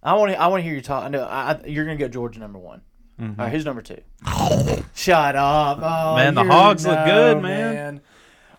I 0.03 0.13
want 0.15 0.31
to. 0.33 0.39
I 0.41 0.47
want 0.47 0.59
to 0.61 0.63
hear 0.65 0.75
you 0.75 0.81
talk. 0.81 1.03
I 1.05 1.07
know 1.09 1.23
I, 1.23 1.59
you're 1.65 1.85
gonna 1.85 1.97
go 1.97 2.07
Georgia 2.07 2.39
number 2.39 2.59
one. 2.59 2.81
Mhm. 3.19 3.37
All 3.39 3.45
right, 3.45 3.51
who's 3.51 3.63
number 3.65 3.81
two? 3.81 4.01
Shut 4.95 5.35
up. 5.35 5.79
Oh, 5.81 6.15
Man, 6.15 6.35
the 6.35 6.43
Hogs 6.43 6.85
look 6.85 7.05
good, 7.05 7.41
man. 7.41 8.01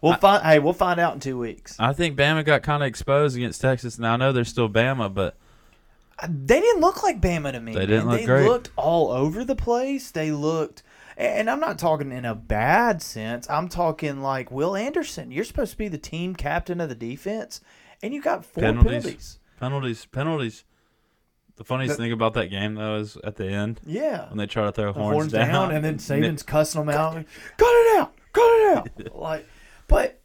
We'll 0.00 0.14
find. 0.16 0.42
Hey, 0.44 0.58
we'll 0.58 0.72
find 0.74 1.00
out 1.00 1.14
in 1.14 1.20
two 1.20 1.38
weeks. 1.38 1.76
I 1.78 1.92
think 1.92 2.16
Bama 2.16 2.44
got 2.44 2.62
kind 2.62 2.82
of 2.82 2.86
exposed 2.86 3.36
against 3.36 3.60
Texas. 3.60 3.98
Now 3.98 4.14
I 4.14 4.16
know 4.16 4.32
they're 4.32 4.44
still 4.44 4.68
Bama, 4.68 5.12
but 5.12 5.36
They 6.28 6.60
didn't 6.60 6.80
look 6.82 7.02
like 7.02 7.20
Bama 7.20 7.52
to 7.52 7.60
me. 7.60 7.72
They 7.74 7.86
didn't 7.86 8.06
man. 8.06 8.08
look 8.08 8.20
they 8.20 8.26
great. 8.26 8.46
looked 8.48 8.70
all 8.76 9.10
over 9.10 9.44
the 9.44 9.56
place. 9.56 10.10
They 10.10 10.30
looked, 10.30 10.82
and 11.16 11.48
I'm 11.50 11.58
not 11.60 11.78
talking 11.78 12.12
in 12.12 12.24
a 12.26 12.34
bad 12.34 13.00
sense. 13.02 13.48
I'm 13.48 13.68
talking 13.68 14.20
like 14.20 14.50
Will 14.50 14.76
Anderson. 14.76 15.30
You're 15.30 15.44
supposed 15.44 15.72
to 15.72 15.78
be 15.78 15.88
the 15.88 15.98
team 15.98 16.34
captain 16.34 16.80
of 16.82 16.88
the 16.90 16.94
defense, 16.94 17.60
and 18.02 18.12
you 18.14 18.20
got 18.22 18.44
four 18.44 18.62
Penalties. 18.62 18.90
penalties. 18.92 19.38
penalties, 19.58 20.06
penalties. 20.06 20.64
The 21.56 21.64
funniest 21.64 21.96
thing 21.96 22.10
about 22.12 22.34
that 22.34 22.48
game 22.48 22.74
though 22.74 22.96
is 22.96 23.16
at 23.22 23.36
the 23.36 23.46
end 23.46 23.80
Yeah, 23.86 24.28
when 24.28 24.38
they 24.38 24.46
try 24.46 24.64
to 24.64 24.72
throw 24.72 24.92
The 24.92 25.00
horns, 25.00 25.32
down, 25.32 25.70
and 25.70 25.84
then 25.84 25.98
Saban's 25.98 26.42
cussing 26.42 26.80
them 26.84 26.88
out. 26.94 27.14
Cut 27.14 27.24
it 27.68 27.98
out, 28.00 28.12
cut 28.32 28.42
it 28.42 28.76
out. 28.76 29.14
like, 29.16 29.46
but 29.86 30.20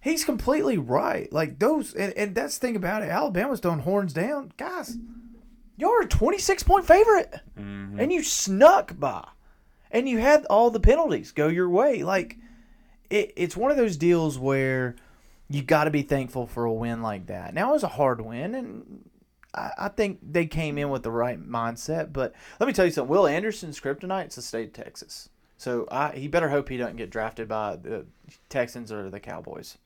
he's 0.00 0.24
completely 0.24 0.76
right. 0.76 1.32
Like 1.32 1.58
those, 1.58 1.94
and, 1.94 2.12
and 2.14 2.34
that's 2.34 2.58
the 2.58 2.66
thing 2.66 2.76
about 2.76 3.02
it. 3.02 3.08
Alabama's 3.08 3.60
throwing 3.60 3.80
horns 3.80 4.12
down, 4.12 4.52
guys. 4.58 4.98
You're 5.78 6.02
a 6.02 6.06
26 6.08 6.62
point 6.62 6.86
favorite. 6.86 7.34
Mhm. 7.58 7.98
and 7.98 8.12
you 8.12 8.22
snuck 8.22 8.98
by, 8.98 9.26
and 9.90 10.06
you 10.08 10.18
had 10.18 10.44
all 10.46 10.70
the 10.70 10.80
penalties 10.80 11.32
go 11.32 11.48
your 11.48 11.70
way. 11.70 12.02
Like 12.02 12.36
it, 13.08 13.32
it's 13.36 13.56
one 13.56 13.70
of 13.70 13.76
those 13.78 13.96
deals 13.96 14.38
where 14.38 14.94
you 15.48 15.62
got 15.62 15.84
to 15.84 15.90
be 15.90 16.02
thankful 16.02 16.46
for 16.46 16.64
a 16.66 16.72
win 16.72 17.00
like 17.02 17.26
that. 17.28 17.54
Now 17.54 17.70
it 17.70 17.72
was 17.72 17.82
a 17.82 17.88
hard 17.88 18.20
win, 18.20 18.54
and 18.54 19.08
I, 19.56 19.72
I 19.78 19.88
think 19.88 20.18
they 20.22 20.46
came 20.46 20.78
in 20.78 20.90
with 20.90 21.02
the 21.02 21.10
right 21.10 21.40
mindset. 21.40 22.12
But 22.12 22.34
let 22.60 22.66
me 22.66 22.72
tell 22.72 22.84
you 22.84 22.90
something: 22.90 23.10
Will 23.10 23.26
Anderson's 23.26 23.80
kryptonite 23.80 24.28
is 24.28 24.34
the 24.36 24.42
state 24.42 24.68
of 24.68 24.72
Texas. 24.72 25.28
So 25.56 25.88
I, 25.90 26.12
he 26.12 26.28
better 26.28 26.50
hope 26.50 26.68
he 26.68 26.76
doesn't 26.76 26.96
get 26.96 27.10
drafted 27.10 27.48
by 27.48 27.76
the 27.76 28.04
Texans 28.48 28.92
or 28.92 29.08
the 29.08 29.20
Cowboys 29.20 29.78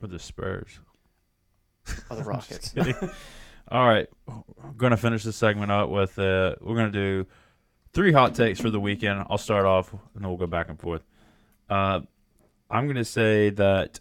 with 0.00 0.10
the 0.10 0.18
Spurs. 0.18 0.78
or 2.10 2.16
the 2.16 2.24
Rockets. 2.24 2.74
All 3.68 3.88
right, 3.88 4.08
we're 4.26 4.72
gonna 4.76 4.96
finish 4.96 5.22
this 5.22 5.36
segment 5.36 5.70
up 5.70 5.88
with 5.88 6.18
uh, 6.18 6.56
we're 6.60 6.76
gonna 6.76 6.90
do 6.90 7.26
three 7.92 8.12
hot 8.12 8.34
takes 8.34 8.60
for 8.60 8.68
the 8.70 8.80
weekend. 8.80 9.24
I'll 9.30 9.38
start 9.38 9.64
off, 9.64 9.92
and 9.92 10.00
then 10.16 10.28
we'll 10.28 10.36
go 10.36 10.46
back 10.46 10.68
and 10.68 10.78
forth. 10.78 11.02
Uh, 11.68 12.00
I'm 12.68 12.86
gonna 12.86 13.04
say 13.04 13.50
that 13.50 14.00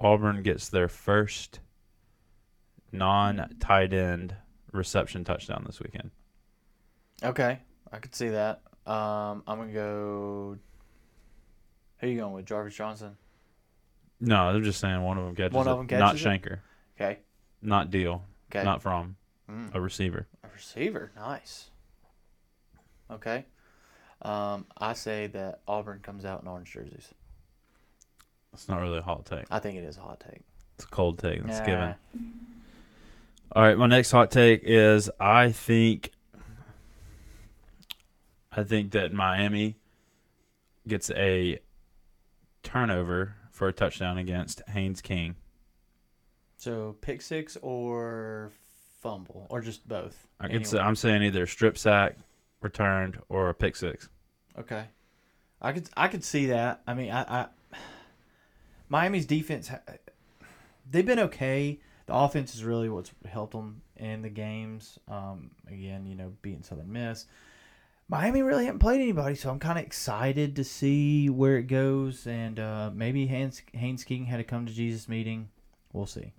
Auburn 0.00 0.42
gets 0.42 0.68
their 0.68 0.88
first 0.88 1.60
non-tight 2.92 3.92
end 3.92 4.34
reception 4.72 5.24
touchdown 5.24 5.64
this 5.66 5.80
weekend. 5.80 6.10
okay, 7.22 7.58
I 7.92 7.98
could 7.98 8.14
see 8.14 8.28
that. 8.30 8.60
Um, 8.86 9.42
I'm 9.46 9.58
gonna 9.58 9.72
go. 9.72 10.58
Who 11.98 12.06
you 12.08 12.18
going 12.18 12.32
with, 12.34 12.46
Ja'Varrius 12.46 12.74
Johnson? 12.74 13.16
No, 14.20 14.52
they're 14.52 14.62
just 14.62 14.80
saying 14.80 15.02
one 15.02 15.18
of 15.18 15.24
them 15.24 15.34
catches 15.36 15.54
One 15.54 15.68
of 15.68 15.78
'em 15.78 15.86
not 15.98 16.16
catches 16.16 16.24
it? 16.24 16.28
Shanker, 16.28 16.58
Okay, 16.96 17.20
not 17.60 17.90
Deal, 17.90 18.24
okay. 18.50 18.64
not 18.64 18.82
from 18.82 19.16
Mm. 19.48 19.74
a 19.74 19.80
receiver. 19.80 20.26
A 20.44 20.48
receiver, 20.54 21.12
nice. 21.16 21.70
Okay. 23.10 23.44
Um, 24.22 24.66
I 24.78 24.92
say 24.94 25.26
that 25.28 25.60
Auburn 25.66 25.98
comes 26.00 26.24
out 26.24 26.42
in 26.42 26.48
orange 26.48 26.70
jerseys. 26.72 27.12
It's 28.52 28.68
not 28.68 28.80
really 28.80 28.98
a 28.98 29.02
hot 29.02 29.26
take. 29.26 29.44
I 29.50 29.58
think 29.58 29.76
it 29.78 29.84
is 29.84 29.96
a 29.96 30.00
hot 30.00 30.20
take. 30.20 30.42
It's 30.76 30.84
a 30.84 30.88
cold 30.88 31.18
take. 31.18 31.42
That's 31.44 31.58
Nah. 31.60 31.66
given. 31.66 31.94
All 33.54 33.62
right, 33.62 33.76
my 33.76 33.86
next 33.86 34.10
hot 34.10 34.30
take 34.30 34.62
is 34.64 35.10
I 35.20 35.52
think 35.52 36.12
I 38.50 38.62
think 38.62 38.92
that 38.92 39.12
Miami 39.12 39.76
gets 40.88 41.10
a 41.10 41.58
turnover 42.62 43.34
for 43.50 43.68
a 43.68 43.72
touchdown 43.72 44.16
against 44.16 44.62
Haynes 44.68 45.02
King. 45.02 45.36
So 46.56 46.96
pick 47.02 47.20
six 47.20 47.58
or 47.60 48.52
fumble 49.00 49.46
or 49.50 49.60
just 49.60 49.86
both. 49.86 50.26
I 50.40 50.48
could 50.48 50.66
say, 50.66 50.78
Anyway. 50.78 50.88
I'm 50.88 50.96
saying 50.96 51.22
either 51.22 51.46
strip 51.46 51.76
sack, 51.76 52.16
returned, 52.62 53.18
or 53.28 53.50
a 53.50 53.54
pick 53.54 53.76
six. 53.76 54.08
Okay, 54.58 54.84
I 55.60 55.72
could 55.72 55.90
I 55.94 56.08
could 56.08 56.24
see 56.24 56.46
that. 56.46 56.80
I 56.86 56.94
mean, 56.94 57.10
I, 57.10 57.42
I 57.42 57.46
Miami's 58.88 59.26
defense 59.26 59.70
they've 60.90 61.04
been 61.04 61.18
okay. 61.18 61.80
The 62.06 62.14
offense 62.14 62.54
is 62.54 62.64
really 62.64 62.88
what's 62.88 63.12
helped 63.28 63.52
them 63.52 63.82
in 63.96 64.22
the 64.22 64.28
games. 64.28 64.98
Um, 65.08 65.50
again, 65.68 66.06
you 66.06 66.16
know, 66.16 66.32
beating 66.42 66.62
Southern 66.62 66.92
Miss. 66.92 67.26
Miami 68.08 68.42
really 68.42 68.64
hasn't 68.66 68.80
played 68.80 69.00
anybody, 69.00 69.34
so 69.34 69.48
I'm 69.48 69.58
kind 69.58 69.78
of 69.78 69.84
excited 69.84 70.56
to 70.56 70.64
see 70.64 71.30
where 71.30 71.56
it 71.56 71.62
goes. 71.62 72.26
And 72.26 72.58
uh, 72.58 72.90
maybe 72.92 73.26
Haynes, 73.26 73.62
Haynes 73.72 74.04
King 74.04 74.26
had 74.26 74.40
a 74.40 74.44
come 74.44 74.66
to 74.66 74.72
Jesus 74.72 75.08
meeting. 75.08 75.48
We'll 75.92 76.06
see. 76.06 76.32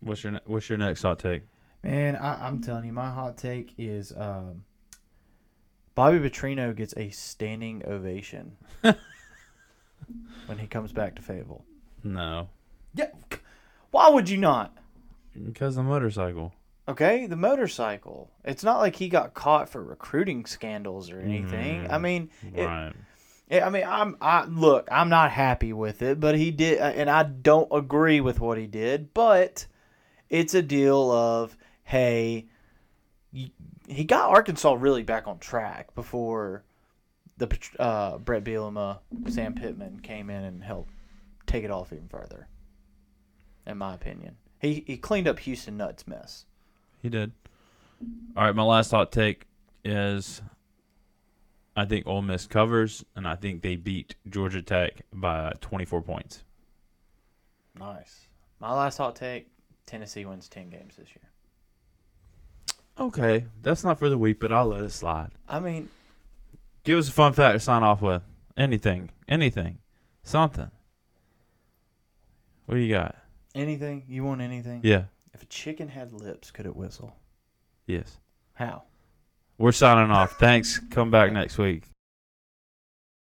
What's 0.00 0.24
your 0.24 0.40
What's 0.46 0.68
your 0.68 0.78
next 0.78 1.02
hot 1.02 1.18
take? 1.18 1.42
Man, 1.82 2.16
I, 2.16 2.46
I'm 2.46 2.60
telling 2.60 2.84
you, 2.84 2.92
my 2.92 3.10
hot 3.10 3.38
take 3.38 3.72
is 3.78 4.12
um, 4.16 4.64
Bobby 5.94 6.18
Petrino 6.18 6.74
gets 6.74 6.94
a 6.96 7.10
standing 7.10 7.82
ovation 7.86 8.56
when 8.80 10.58
he 10.58 10.66
comes 10.66 10.92
back 10.92 11.14
to 11.16 11.22
Fayetteville. 11.22 11.64
No, 12.02 12.48
Yeah, 12.94 13.08
why 13.90 14.08
would 14.10 14.28
you 14.28 14.36
not? 14.38 14.76
because 15.46 15.76
the 15.76 15.82
motorcycle. 15.82 16.52
Okay, 16.88 17.26
the 17.26 17.36
motorcycle. 17.36 18.30
It's 18.44 18.64
not 18.64 18.78
like 18.78 18.96
he 18.96 19.08
got 19.08 19.32
caught 19.32 19.68
for 19.68 19.82
recruiting 19.82 20.44
scandals 20.44 21.10
or 21.10 21.20
anything. 21.20 21.86
I 21.88 21.98
Mm, 21.98 22.00
mean, 22.00 22.30
it, 22.54 22.64
Right. 22.66 22.92
Yeah, 23.48 23.66
I 23.66 23.70
mean, 23.70 23.84
I'm 23.86 24.16
I 24.20 24.44
look, 24.44 24.88
I'm 24.90 25.08
not 25.08 25.30
happy 25.30 25.72
with 25.72 26.02
it, 26.02 26.18
but 26.20 26.36
he 26.36 26.50
did, 26.50 26.80
uh, 26.80 26.84
and 26.84 27.08
I 27.10 27.22
don't 27.24 27.68
agree 27.72 28.20
with 28.20 28.40
what 28.40 28.58
he 28.58 28.66
did. 28.66 29.12
But 29.14 29.66
it's 30.28 30.54
a 30.54 30.62
deal 30.62 31.10
of 31.10 31.56
hey, 31.84 32.46
he 33.32 34.04
got 34.04 34.30
Arkansas 34.30 34.72
really 34.74 35.02
back 35.02 35.26
on 35.26 35.38
track 35.38 35.94
before 35.94 36.64
the 37.38 37.48
uh, 37.78 38.18
Bret 38.18 38.44
Bielema, 38.44 38.98
Sam 39.28 39.54
Pittman 39.54 40.00
came 40.00 40.28
in 40.30 40.44
and 40.44 40.62
helped 40.62 40.92
take 41.46 41.64
it 41.64 41.70
off 41.70 41.92
even 41.92 42.08
further. 42.08 42.48
In 43.66 43.78
my 43.78 43.94
opinion, 43.94 44.36
he 44.58 44.84
he 44.86 44.96
cleaned 44.96 45.28
up 45.28 45.38
Houston 45.40 45.76
Nutt's 45.76 46.06
mess. 46.06 46.46
He 47.02 47.08
did. 47.08 47.32
All 48.36 48.44
right, 48.44 48.54
my 48.54 48.62
last 48.62 48.90
hot 48.90 49.12
take 49.12 49.46
is 49.84 50.42
I 51.76 51.84
think 51.84 52.06
Ole 52.06 52.22
Miss 52.22 52.46
covers, 52.46 53.04
and 53.14 53.28
I 53.28 53.36
think 53.36 53.62
they 53.62 53.76
beat 53.76 54.16
Georgia 54.28 54.62
Tech 54.62 55.02
by 55.12 55.52
24 55.60 56.02
points. 56.02 56.42
Nice. 57.78 58.26
My 58.58 58.72
last 58.72 58.98
hot 58.98 59.16
take: 59.16 59.48
Tennessee 59.86 60.24
wins 60.24 60.48
ten 60.48 60.70
games 60.70 60.96
this 60.96 61.08
year. 61.08 61.30
Okay, 62.98 63.46
that's 63.62 63.84
not 63.84 63.98
for 63.98 64.08
the 64.08 64.18
week, 64.18 64.40
but 64.40 64.52
I'll 64.52 64.66
let 64.66 64.82
it 64.82 64.90
slide. 64.90 65.30
I 65.48 65.60
mean, 65.60 65.88
Give 66.82 66.98
us 66.98 67.08
a 67.08 67.12
fun 67.12 67.32
fact 67.34 67.54
to 67.54 67.60
sign 67.60 67.82
off 67.82 68.00
with. 68.00 68.22
Anything, 68.56 69.10
anything, 69.28 69.78
something. 70.22 70.70
What 72.66 72.74
do 72.74 72.80
you 72.80 72.92
got? 72.92 73.16
Anything 73.54 74.04
you 74.08 74.24
want? 74.24 74.40
Anything? 74.40 74.80
Yeah, 74.82 75.04
If 75.34 75.42
a 75.42 75.46
chicken 75.46 75.88
had 75.88 76.12
lips, 76.12 76.50
could 76.50 76.66
it 76.66 76.76
whistle? 76.76 77.14
yes. 77.86 78.18
How? 78.54 78.82
We're 79.58 79.72
signing 79.72 80.10
off. 80.10 80.38
Thanks. 80.38 80.78
Come 80.90 81.10
back 81.10 81.32
next 81.32 81.58
week. 81.58 81.84